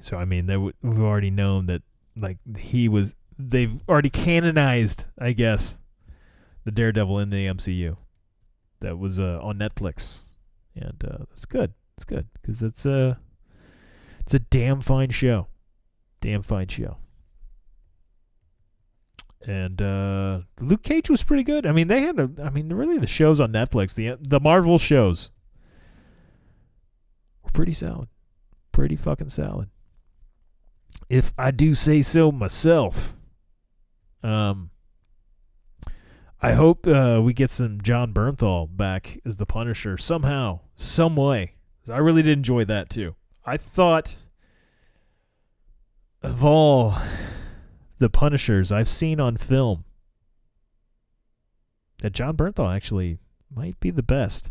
[0.00, 1.82] so I mean, w- we've already known that
[2.14, 3.14] like he was.
[3.38, 5.78] They've already canonized, I guess,
[6.64, 7.96] the Daredevil in the MCU.
[8.80, 10.24] That was uh, on Netflix,
[10.74, 11.72] and uh, that's good.
[11.96, 13.18] It's good because it's a
[14.20, 15.46] it's a damn fine show,
[16.26, 16.96] damn fine show.
[19.46, 21.64] And uh, Luke Cage was pretty good.
[21.64, 22.28] I mean, they had a.
[22.42, 25.30] I mean, really, the shows on Netflix, the the Marvel shows,
[27.44, 28.08] were pretty solid,
[28.72, 29.68] pretty fucking solid.
[31.08, 33.14] If I do say so myself.
[34.24, 34.70] Um,
[36.42, 41.54] I hope uh, we get some Jon Bernthal back as the Punisher somehow, some way.
[41.88, 43.14] I really did enjoy that too.
[43.44, 44.16] I thought
[46.26, 46.94] of all
[47.98, 49.84] the Punishers I've seen on film,
[51.98, 53.18] that Jon Bernthal actually
[53.54, 54.50] might be the best.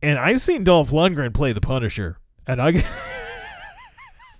[0.00, 2.84] And I've seen Dolph Lundgren play the Punisher, and I,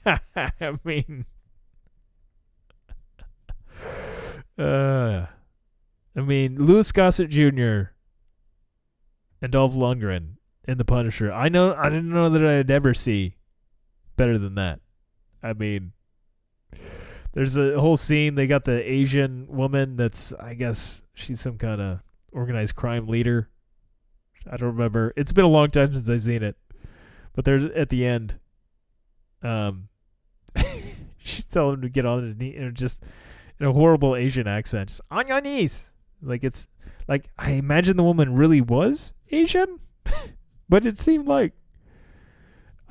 [0.37, 1.27] I mean,
[4.59, 5.27] uh,
[6.17, 7.91] I mean, Louis Gossett Jr.
[9.43, 10.35] and Dolph Lundgren
[10.69, 11.33] in The Punisher.
[11.33, 13.35] I know I didn't know that I'd ever see
[14.17, 14.79] better than that.
[15.43, 15.93] I mean,
[17.33, 18.35] there's a whole scene.
[18.35, 22.01] They got the Asian woman that's, I guess, she's some kind of
[22.33, 23.49] organized crime leader.
[24.51, 25.13] I don't remember.
[25.17, 26.57] It's been a long time since I've seen it.
[27.35, 28.37] But there's at the end,
[29.43, 29.89] um,
[31.19, 33.01] she's telling him to get on his knee and just
[33.61, 35.93] in a horrible Asian accent, just on your knees.
[36.23, 36.69] Like it's
[37.07, 39.79] like I imagine the woman really was Asian.
[40.69, 41.53] but it seemed like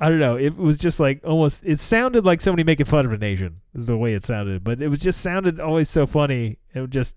[0.00, 0.36] I don't know.
[0.36, 1.64] It was just like almost.
[1.66, 3.60] It sounded like somebody making fun of an Asian.
[3.74, 6.58] Is the way it sounded, but it was just sounded always so funny.
[6.72, 7.16] It was just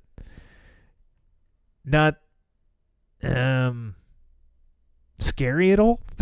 [1.85, 2.17] not
[3.21, 3.95] um
[5.19, 6.01] scary at all.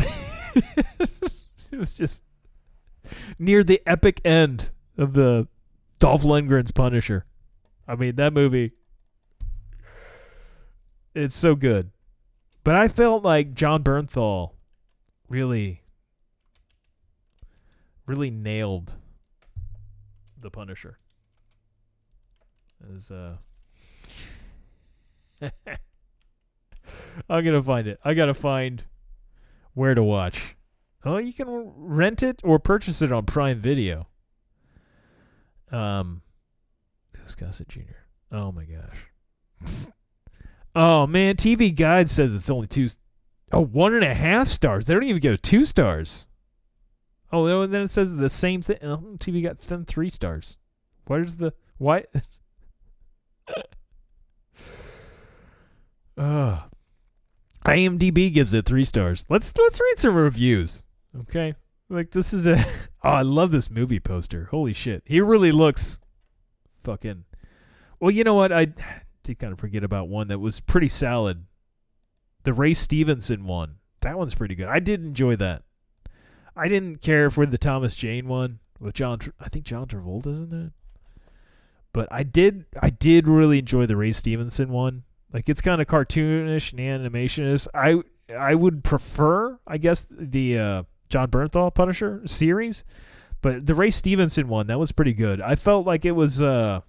[0.56, 2.24] it was just
[3.38, 5.48] near the epic end of the
[6.00, 7.26] Dolph Lundgren's Punisher.
[7.88, 8.74] I mean, that movie.
[11.16, 11.90] It's so good,
[12.64, 14.52] but I felt like Jon Bernthal
[15.28, 15.82] really
[18.10, 18.92] really nailed
[20.42, 20.98] the Punisher.
[22.96, 23.36] As uh
[27.30, 28.00] I'm gonna find it.
[28.04, 28.84] I gotta find
[29.74, 30.56] where to watch.
[31.06, 31.46] Oh, you can
[31.76, 34.08] rent it or purchase it on Prime Video.
[35.72, 36.24] Um,
[37.16, 37.82] Louis Gossett Jr.
[38.32, 39.88] Oh my gosh.
[40.76, 42.90] oh man, TV Guide says it's only two.
[43.52, 44.86] Oh, one and a half stars.
[44.86, 46.26] They don't even go two stars.
[47.32, 48.78] Oh, then it says the same thing.
[48.82, 50.58] Oh, TV got then three stars.
[51.06, 52.06] Where's the why?
[56.18, 56.60] uh,
[57.66, 59.26] IMDb gives it three stars.
[59.30, 60.84] Let's let's read some reviews.
[61.22, 61.54] Okay,
[61.90, 62.64] like this is a.
[63.02, 64.50] Oh, I love this movie poster.
[64.52, 66.00] Holy shit, he really looks
[66.84, 67.24] fucking.
[68.02, 68.52] Well, you know what?
[68.52, 68.68] I
[69.24, 71.46] did kind of forget about one that was pretty solid.
[72.44, 73.76] The Ray Stevenson one.
[74.02, 74.68] That one's pretty good.
[74.68, 75.64] I did enjoy that.
[76.60, 79.20] I didn't care for the Thomas Jane one with John.
[79.40, 80.72] I think John Travolta's in that.
[81.94, 82.66] But I did.
[82.80, 85.04] I did really enjoy the Ray Stevenson one.
[85.34, 87.68] Like it's kind of cartoonish and animationish.
[87.74, 88.02] I
[88.34, 92.84] I would prefer, I guess, the uh, Jon Bernthal Punisher series,
[93.42, 95.42] but the Ray Stevenson one that was pretty good.
[95.42, 96.82] I felt like it was uh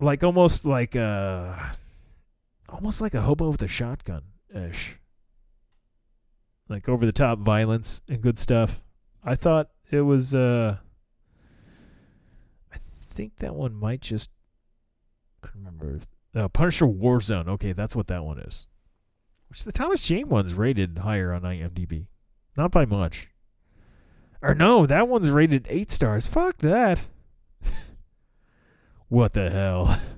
[0.00, 1.54] like almost like uh
[2.68, 4.22] almost like a hobo with a shotgun
[4.54, 4.96] ish.
[6.68, 8.80] Like over the top violence and good stuff.
[9.22, 10.78] I thought it was uh
[12.72, 12.76] I
[13.10, 14.30] think that one might just
[15.42, 16.00] I remember
[16.34, 17.48] uh, Punisher Warzone.
[17.48, 18.66] Okay, that's what that one is.
[19.48, 22.06] Which the Thomas Jane one's rated higher on IMDb.
[22.56, 23.28] Not by much.
[24.42, 26.26] Or no, that one's rated eight stars.
[26.26, 27.06] Fuck that.
[29.08, 29.98] what the hell?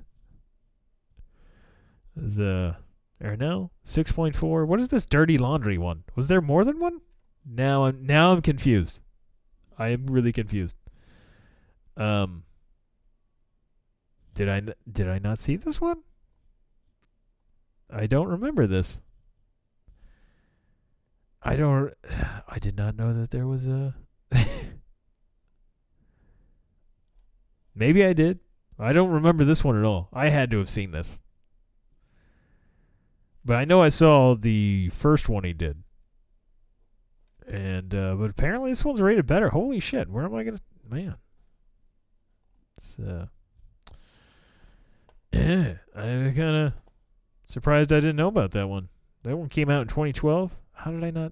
[2.17, 2.75] is uh
[3.21, 3.71] or no?
[3.83, 4.65] Six point four.
[4.65, 6.03] What is this dirty laundry one?
[6.15, 7.01] Was there more than one?
[7.45, 8.99] Now I'm now I'm confused.
[9.77, 10.75] I am really confused.
[11.95, 12.43] Um
[14.33, 14.61] did I
[14.91, 16.03] did I not see this one?
[17.89, 19.01] I don't remember this.
[21.41, 21.93] I don't.
[22.47, 23.95] I did not know that there was a.
[27.75, 28.39] Maybe I did.
[28.79, 30.09] I don't remember this one at all.
[30.13, 31.19] I had to have seen this.
[33.47, 35.81] But I know I saw the first one he did.
[37.47, 39.47] And uh, but apparently this one's rated better.
[39.47, 40.09] Holy shit!
[40.09, 41.15] Where am I gonna man?
[42.75, 43.27] It's uh.
[45.33, 46.73] I'm kind of
[47.45, 48.89] surprised I didn't know about that one.
[49.23, 50.51] That one came out in 2012.
[50.73, 51.31] How did I not?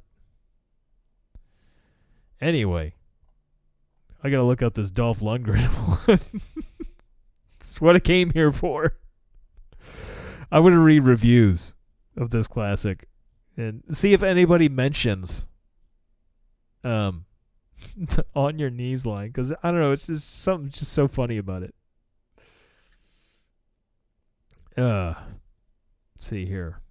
[2.39, 2.93] Anyway,
[4.24, 5.66] I gotta look up this Dolph Lundgren
[6.07, 6.20] one.
[7.59, 8.93] That's what I came here for.
[10.49, 11.74] I'm gonna read reviews
[12.18, 13.07] of this classic
[13.57, 15.47] and see if anybody mentions
[16.84, 17.26] um
[18.36, 21.63] on your knees line because I don't know, it's just something just so funny about
[21.63, 21.76] it.
[24.78, 25.13] Uh,
[26.20, 26.82] see here,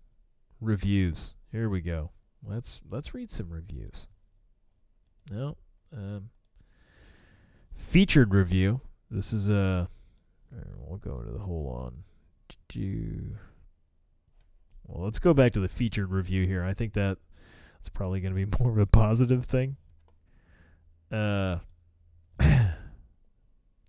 [0.61, 1.35] reviews.
[1.53, 2.11] Here we go.
[2.47, 4.07] Let's let's read some reviews.
[5.31, 5.57] No,
[5.95, 6.31] um,
[7.75, 8.81] featured review.
[9.11, 9.89] This is a.
[10.79, 12.05] we'll go to the whole on.
[12.72, 13.37] You?
[14.87, 16.64] Well, let's go back to the featured review here.
[16.64, 17.18] I think that
[17.80, 19.76] it's probably going to be more of a positive thing.
[21.11, 21.59] Uh,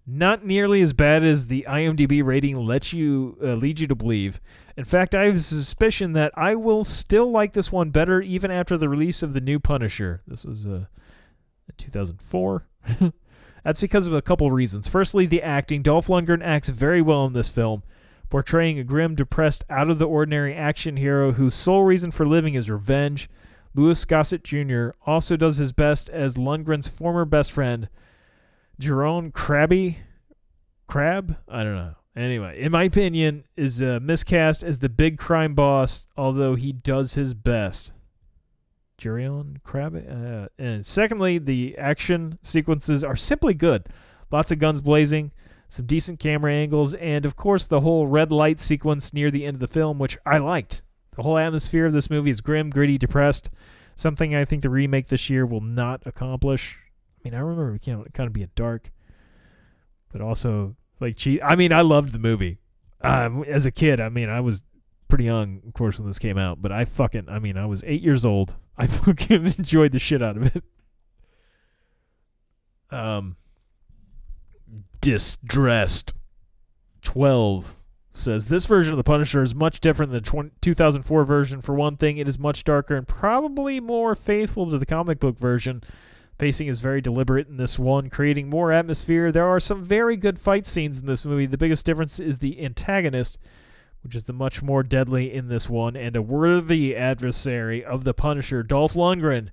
[0.08, 4.40] not nearly as bad as the IMDb rating lets you uh, lead you to believe.
[4.78, 8.52] In fact, I have a suspicion that I will still like this one better even
[8.52, 10.22] after the release of the new Punisher.
[10.28, 10.86] This was uh,
[11.78, 12.68] 2004.
[13.64, 14.88] That's because of a couple reasons.
[14.88, 15.82] Firstly, the acting.
[15.82, 17.82] Dolph Lundgren acts very well in this film,
[18.36, 22.54] portraying a grim, depressed, out of the ordinary action hero whose sole reason for living
[22.54, 23.30] is revenge.
[23.74, 24.90] Louis Gossett Jr.
[25.06, 27.88] also does his best as Lundgren's former best friend,
[28.78, 30.00] Jerome Krabby.
[30.86, 31.38] Crab?
[31.48, 31.96] I don't know.
[32.14, 37.14] Anyway, in my opinion, is uh, miscast as the big crime boss, although he does
[37.14, 37.94] his best.
[38.98, 39.96] Jurion Crab.
[39.96, 43.88] Uh, and secondly, the action sequences are simply good.
[44.30, 45.32] Lots of guns blazing,
[45.70, 49.56] some decent camera angles, and of course the whole red light sequence near the end
[49.56, 50.84] of the film, which I liked.
[51.16, 53.50] The whole atmosphere of this movie is grim, gritty, depressed.
[53.96, 56.78] Something I think the remake this year will not accomplish.
[57.20, 58.92] I mean, I remember you know it kind of being dark,
[60.12, 62.60] but also like I mean, I loved the movie.
[63.02, 64.64] Um, as a kid, I mean, I was
[65.08, 67.84] pretty young, of course, when this came out, but I fucking, I mean, I was
[67.86, 68.56] eight years old.
[68.78, 70.64] I fucking enjoyed the shit out of it.
[72.92, 73.38] Um,
[75.06, 76.16] distressed.
[77.04, 77.76] Twelve
[78.12, 81.62] says this version of the Punisher is much different than the 20, 2004 version.
[81.62, 85.38] For one thing, it is much darker and probably more faithful to the comic book
[85.38, 85.84] version.
[86.40, 89.32] Pacing is very deliberate in this one, creating more atmosphere.
[89.32, 91.46] There are some very good fight scenes in this movie.
[91.46, 93.38] The biggest difference is the antagonist,
[94.02, 98.16] which is the much more deadly in this one, and a worthy adversary of the
[98.16, 98.64] Punisher.
[98.64, 99.50] Dolph Lundgren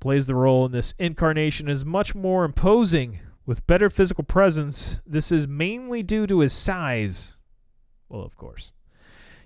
[0.00, 3.20] plays the role in this incarnation is much more imposing
[3.50, 5.00] with better physical presence.
[5.04, 7.40] This is mainly due to his size.
[8.08, 8.70] Well, of course.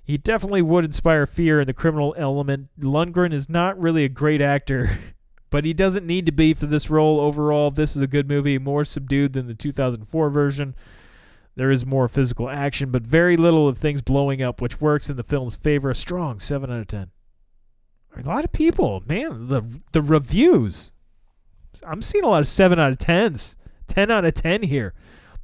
[0.05, 2.68] He definitely would inspire fear in the criminal element.
[2.78, 4.98] Lundgren is not really a great actor,
[5.50, 7.18] but he doesn't need to be for this role.
[7.18, 10.74] Overall, this is a good movie, more subdued than the 2004 version.
[11.57, 15.16] There is more physical action, but very little of things blowing up, which works in
[15.16, 15.88] the film's favor.
[15.88, 17.11] A strong 7 out of 10.
[18.18, 20.92] A lot of people, man, the the reviews.
[21.86, 23.57] I'm seeing a lot of 7 out of 10s.
[23.89, 24.95] 10 out of 10 here.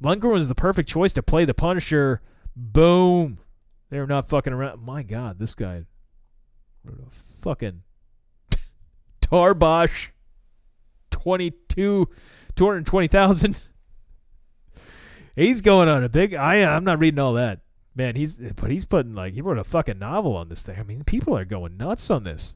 [0.03, 2.21] Lundgren was the perfect choice to play the Punisher.
[2.55, 3.37] Boom.
[3.89, 4.81] They're not fucking around.
[4.81, 5.83] My God, this guy.
[6.83, 7.83] wrote a Fucking
[9.21, 10.07] Tarbosh.
[11.11, 12.07] 22,
[12.55, 13.57] 220,000.
[15.35, 16.33] He's going on a big.
[16.33, 17.61] I I'm not reading all that,
[17.95, 18.15] man.
[18.15, 20.77] He's but he's putting like he wrote a fucking novel on this thing.
[20.79, 22.55] I mean, people are going nuts on this.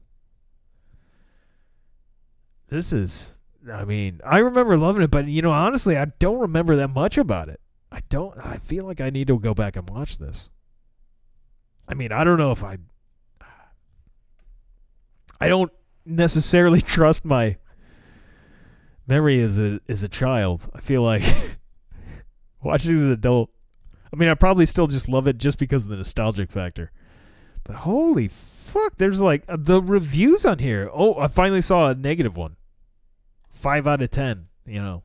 [2.68, 3.32] This is.
[3.72, 7.18] I mean, I remember loving it, but you know, honestly, I don't remember that much
[7.18, 7.60] about it.
[7.90, 8.36] I don't.
[8.38, 10.50] I feel like I need to go back and watch this.
[11.88, 12.78] I mean, I don't know if I.
[15.40, 15.72] I don't
[16.04, 17.56] necessarily trust my
[19.06, 20.68] memory as a as a child.
[20.74, 21.22] I feel like
[22.62, 23.50] watching as an adult.
[24.12, 26.92] I mean, I probably still just love it just because of the nostalgic factor.
[27.64, 30.90] But holy fuck, there's like uh, the reviews on here.
[30.92, 32.55] Oh, I finally saw a negative one.
[33.56, 34.46] Five out of ten.
[34.66, 35.02] You know,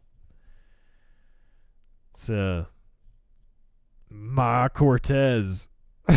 [2.11, 2.65] it's uh,
[4.09, 5.69] Ma Cortez.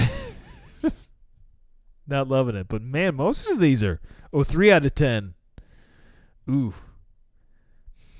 [2.07, 4.01] Not loving it, but man, most of these are
[4.33, 5.35] oh three out of ten.
[6.51, 6.75] Ooh.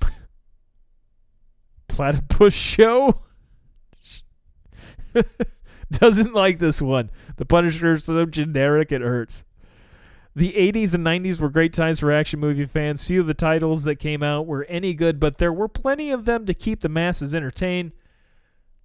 [1.87, 3.21] Platypus show
[5.91, 7.09] doesn't like this one.
[7.37, 9.44] The Punisher is so generic it hurts.
[10.37, 13.07] The 80s and 90s were great times for action movie fans.
[13.07, 16.25] Few of the titles that came out were any good, but there were plenty of
[16.25, 17.93] them to keep the masses entertained.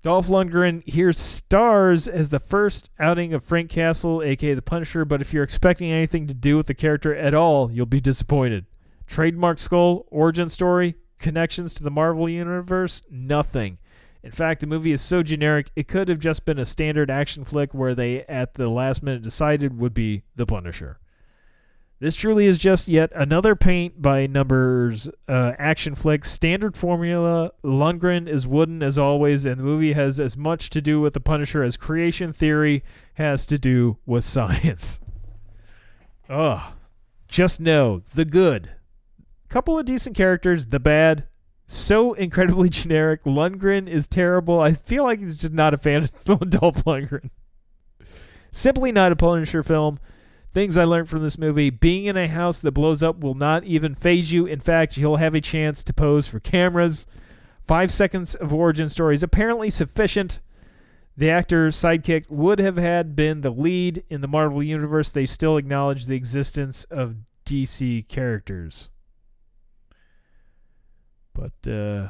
[0.01, 5.21] Dolph Lundgren here stars as the first outing of Frank Castle, aka the Punisher, but
[5.21, 8.65] if you're expecting anything to do with the character at all, you'll be disappointed.
[9.09, 13.77] Trademark skull, origin story, connections to the Marvel Universe, nothing.
[14.23, 17.45] In fact, the movie is so generic, it could have just been a standard action
[17.45, 21.01] flick where they, at the last minute, decided would be The Punisher.
[22.01, 26.25] This truly is just yet another paint by numbers uh, action flick.
[26.25, 27.53] Standard formula.
[27.63, 31.21] Lundgren is wooden as always, and the movie has as much to do with The
[31.21, 32.83] Punisher as creation theory
[33.15, 35.03] has to do with science.
[36.31, 36.73] Ugh.
[37.29, 38.71] Just know the good.
[39.51, 41.29] Couple of decent characters, the bad,
[41.67, 43.25] so incredibly generic.
[43.25, 44.59] Lundgren is terrible.
[44.59, 47.29] I feel like he's just not a fan of Dolph Lundgren.
[48.51, 49.99] Simply not a Punisher film.
[50.53, 53.65] Things I learned from this movie being in a house that blows up will not
[53.65, 54.47] even phase you.
[54.47, 57.07] In fact, you'll have a chance to pose for cameras.
[57.63, 60.41] Five seconds of origin story is apparently sufficient.
[61.17, 65.13] The actor's sidekick would have had been the lead in the Marvel Universe.
[65.13, 68.91] They still acknowledge the existence of DC characters.
[71.33, 72.09] But uh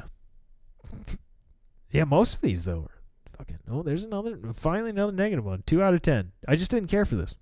[1.91, 3.01] yeah, most of these though are
[3.37, 3.59] fucking.
[3.69, 4.39] Oh, there's another.
[4.53, 5.63] Finally, another negative one.
[5.65, 6.31] Two out of ten.
[6.47, 7.35] I just didn't care for this.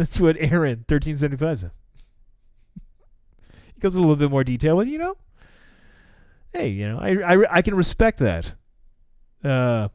[0.00, 1.72] That's what Aaron thirteen seventy five said.
[3.74, 5.14] He goes a little bit more detail, but you know,
[6.54, 8.54] hey, you know, I I I can respect that.
[9.44, 9.88] Uh,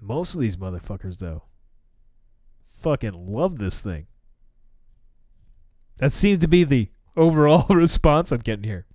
[0.00, 1.42] most of these motherfuckers though,
[2.78, 4.06] fucking love this thing.
[5.96, 8.86] That seems to be the overall response I'm getting here.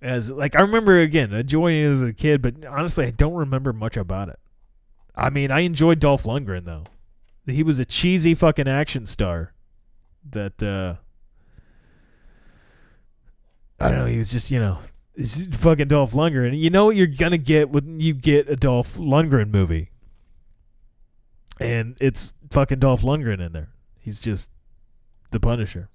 [0.00, 3.74] As like I remember again enjoying it as a kid, but honestly I don't remember
[3.74, 4.38] much about it.
[5.16, 6.84] I mean, I enjoyed Dolph Lundgren though.
[7.46, 9.52] He was a cheesy fucking action star.
[10.30, 10.96] That uh
[13.78, 14.78] I don't know, he was just, you know,
[15.52, 16.58] fucking Dolph Lundgren.
[16.58, 19.90] You know what you're gonna get when you get a Dolph Lundgren movie.
[21.60, 23.70] and it's fucking Dolph Lundgren in there.
[24.00, 24.50] He's just
[25.30, 25.88] the Punisher.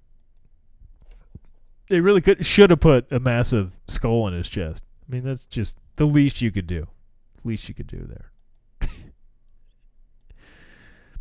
[1.88, 4.84] They really could should have put a massive skull on his chest.
[5.08, 6.86] I mean, that's just the least you could do.
[7.44, 8.31] Least you could do there.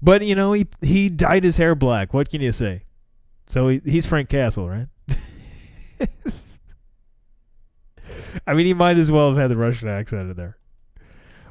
[0.02, 2.14] But you know, he he dyed his hair black.
[2.14, 2.84] What can you say?
[3.48, 4.88] So he, he's Frank Castle, right?
[8.48, 10.57] I mean, he might as well have had the Russian accent in there.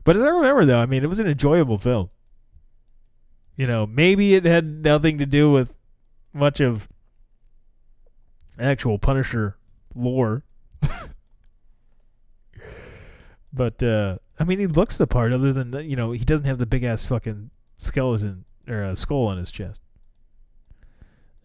[0.04, 2.10] But as I remember, though, I mean, it was an enjoyable film.
[3.56, 5.74] You know, maybe it had nothing to do with
[6.32, 6.88] much of
[8.58, 9.58] actual Punisher
[9.94, 10.44] lore.
[13.52, 15.34] but uh I mean, he looks the part.
[15.34, 19.26] Other than you know, he doesn't have the big ass fucking skeleton or a skull
[19.26, 19.82] on his chest.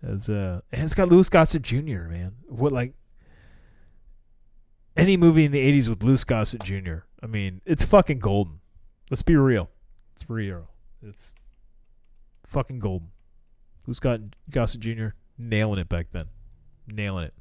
[0.03, 2.03] As uh, and it's got Louis Gossett Jr.
[2.07, 2.93] Man, what like
[4.95, 6.97] any movie in the '80s with Louis Gossett Jr.
[7.23, 8.59] I mean, it's fucking golden.
[9.09, 9.69] Let's be real.
[10.13, 10.69] It's real.
[11.01, 11.33] It's
[12.45, 13.09] fucking golden.
[13.87, 13.99] Louis
[14.49, 15.07] Gossett Jr.
[15.37, 16.25] nailing it back then,
[16.87, 17.33] nailing it.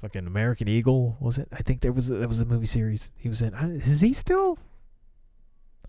[0.00, 1.48] Fucking American Eagle was it?
[1.52, 3.54] I think there was a, that was a movie series he was in.
[3.54, 4.58] I, is he still?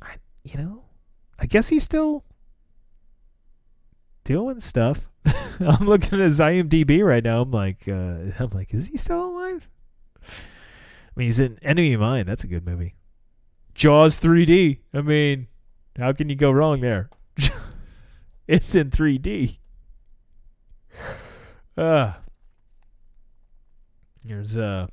[0.01, 0.85] I you know,
[1.39, 2.23] I guess he's still
[4.23, 5.09] doing stuff.
[5.59, 7.41] I'm looking at his IMDb right now.
[7.41, 9.67] I'm like, uh, I'm like, is he still alive?
[10.21, 10.29] I
[11.15, 12.25] mean, he's in Enemy of Mine.
[12.25, 12.95] That's a good movie.
[13.73, 14.79] Jaws 3D.
[14.93, 15.47] I mean,
[15.97, 17.09] how can you go wrong there?
[18.47, 19.57] it's in 3D.
[21.77, 22.13] Uh,
[24.25, 24.87] there's uh,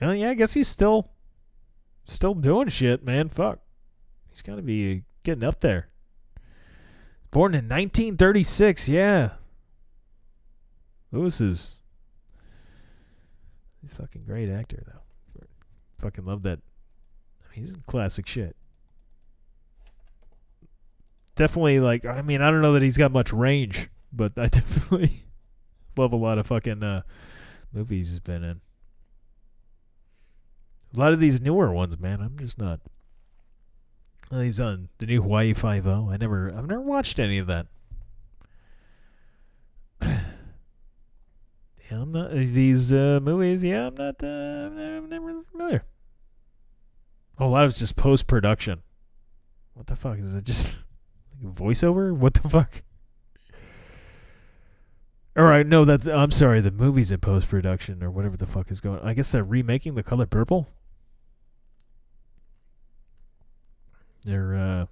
[0.00, 1.08] oh yeah, I guess he's still,
[2.06, 3.28] still doing shit, man.
[3.28, 3.58] Fuck,
[4.30, 5.88] he's got to be getting up there.
[7.32, 9.32] Born in 1936, yeah.
[11.10, 11.80] Louis is
[13.82, 15.42] he's a fucking great actor though.
[15.98, 16.60] Fucking love that.
[17.42, 18.56] I mean, he's classic shit.
[21.34, 25.24] Definitely like I mean, I don't know that he's got much range, but I definitely
[25.96, 27.02] love a lot of fucking uh
[27.72, 28.60] movies he's been in.
[30.94, 32.80] A lot of these newer ones, man, I'm just not
[34.30, 36.10] He's on the new Hawaii Five O.
[36.10, 37.66] I never, I've never watched any of that.
[40.02, 40.18] yeah,
[41.90, 43.62] I'm not these uh, movies.
[43.62, 44.22] Yeah, I'm not.
[44.22, 45.84] Uh, I'm never, I'm never familiar.
[47.38, 48.82] Oh, a lot of it's just post production.
[49.74, 50.44] What the fuck is it?
[50.44, 50.74] Just
[51.42, 52.12] like voiceover?
[52.12, 52.82] What the fuck?
[55.36, 56.08] All right, no, that's.
[56.08, 56.60] I'm sorry.
[56.60, 59.00] The movie's in post production or whatever the fuck is going.
[59.02, 60.66] I guess they're remaking The Color Purple.
[64.26, 64.86] They're uh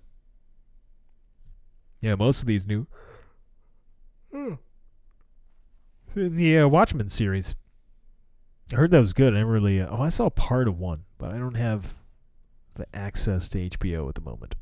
[2.00, 2.86] Yeah, most of these new
[4.32, 7.56] in the uh, Watchmen series.
[8.72, 9.34] I heard that was good.
[9.34, 11.94] I never really uh, Oh, I saw part of one, but I don't have
[12.76, 14.54] the access to HBO at the moment.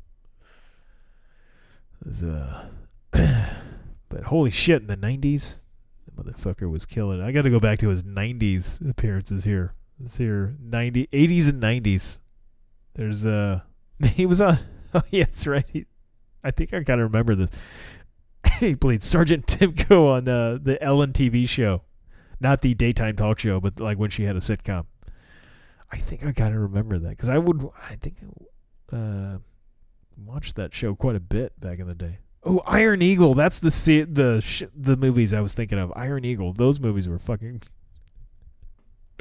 [2.01, 2.69] There's, uh
[3.11, 5.63] but holy shit in the 90s,
[6.05, 7.21] the motherfucker was killing.
[7.21, 9.75] I got to go back to his 90s appearances here.
[9.99, 12.17] Let's here 90 80s and 90s.
[12.95, 13.61] There's uh
[14.15, 14.59] he was on.
[14.95, 15.67] Oh, yeah, that's right.
[15.73, 15.87] He,
[16.43, 17.49] I think I gotta remember this.
[18.59, 21.81] he played Sergeant Timko on uh, the Ellen TV show,
[22.39, 24.85] not the daytime talk show, but like when she had a sitcom.
[25.91, 27.67] I think I gotta remember that because I would.
[27.89, 28.17] I think
[28.91, 29.37] uh,
[30.15, 32.19] watched that show quite a bit back in the day.
[32.43, 33.33] Oh, Iron Eagle.
[33.33, 35.91] That's the the sh- the movies I was thinking of.
[35.95, 36.53] Iron Eagle.
[36.53, 37.63] Those movies were fucking.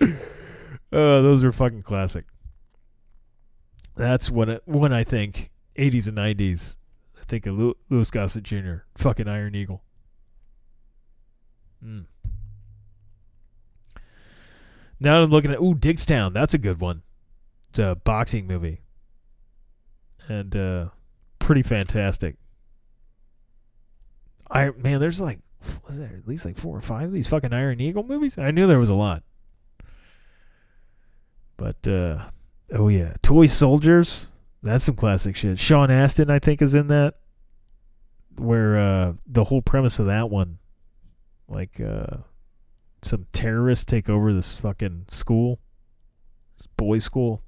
[0.03, 0.07] uh,
[0.91, 2.27] those were fucking classic.
[3.95, 6.77] That's when it, when I think 80s and 90s.
[7.19, 7.59] I think of
[7.89, 8.77] Louis Gossett Jr.
[8.97, 9.83] Fucking Iron Eagle.
[11.85, 12.07] Mm.
[15.01, 16.33] Now I'm looking at ooh Diggstown.
[16.33, 17.03] That's a good one.
[17.71, 18.83] It's a boxing movie,
[20.29, 20.89] and uh,
[21.39, 22.37] pretty fantastic.
[24.51, 25.41] I man, there's like
[25.87, 28.39] was there at least like four or five of these fucking Iron Eagle movies?
[28.39, 29.23] I knew there was a lot.
[31.57, 32.27] But uh
[32.73, 34.31] oh yeah, Toy Soldiers.
[34.63, 35.59] That's some classic shit.
[35.59, 37.15] Sean Astin, I think, is in that.
[38.37, 40.59] Where uh the whole premise of that one,
[41.49, 42.19] like uh
[43.03, 45.61] some terrorists take over this fucking school,
[46.57, 47.43] this boys' school.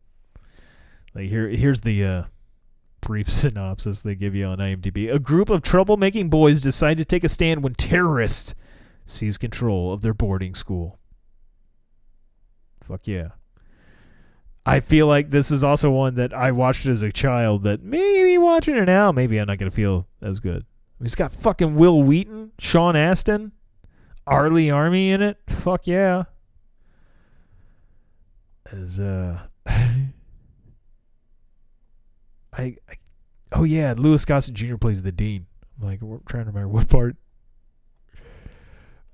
[1.15, 2.23] Like here, here's the uh,
[3.01, 5.13] brief synopsis they give you on IMDb.
[5.13, 8.55] A group of troublemaking boys decide to take a stand when terrorists
[9.07, 10.99] seize control of their boarding school.
[12.83, 13.29] Fuck yeah.
[14.66, 18.39] I feel like this is also one that I watched as a child that maybe
[18.39, 20.65] watching it now, maybe I'm not going to feel as good.
[21.03, 23.53] He's got fucking Wil Wheaton, Sean Astin,
[24.27, 24.49] R.
[24.49, 25.36] Lee Ermey in it.
[25.49, 26.24] Fuck yeah.
[28.73, 30.09] As uh I,
[32.57, 32.77] I
[33.55, 34.77] Oh yeah, Louis Gossett Jr.
[34.77, 35.47] plays the dean.
[35.81, 37.16] I'm like, trying to remember what part.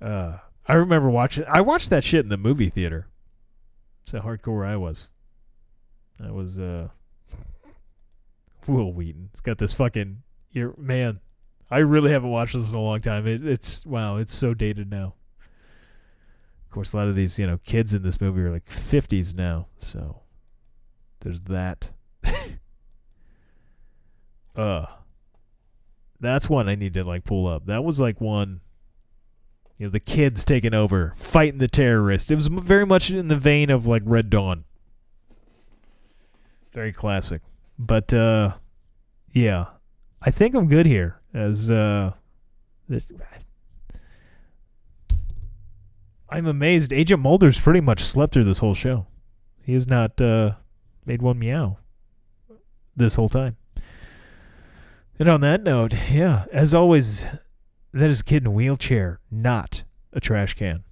[0.01, 0.37] Uh,
[0.67, 1.43] I remember watching.
[1.47, 3.07] I watched that shit in the movie theater.
[3.99, 5.09] That's how hardcore I was.
[6.21, 6.87] That was uh,
[8.67, 9.29] Wil Wheaton.
[9.33, 10.21] It's got this fucking
[10.53, 10.73] ear.
[10.77, 11.19] Man,
[11.69, 13.27] I really haven't watched this in a long time.
[13.27, 15.15] It, it's wow, it's so dated now.
[16.65, 19.33] Of course, a lot of these you know kids in this movie are like fifties
[19.33, 20.21] now, so
[21.21, 21.89] there's that.
[24.55, 24.85] uh,
[26.19, 27.65] that's one I need to like pull up.
[27.65, 28.61] That was like one.
[29.79, 32.29] You know, the kids taking over, fighting the terrorists.
[32.29, 34.65] It was very much in the vein of like Red Dawn.
[36.73, 37.41] Very classic.
[37.77, 38.55] But uh
[39.33, 39.65] yeah.
[40.21, 42.13] I think I'm good here as uh
[42.87, 43.07] this
[46.29, 49.07] I'm amazed Agent Mulder's pretty much slept through this whole show.
[49.63, 50.51] He has not uh
[51.05, 51.77] made one meow
[52.95, 53.57] this whole time.
[55.19, 57.25] And on that note, yeah, as always,
[57.93, 59.83] that is a kid in a wheelchair, not
[60.13, 60.83] a trash can.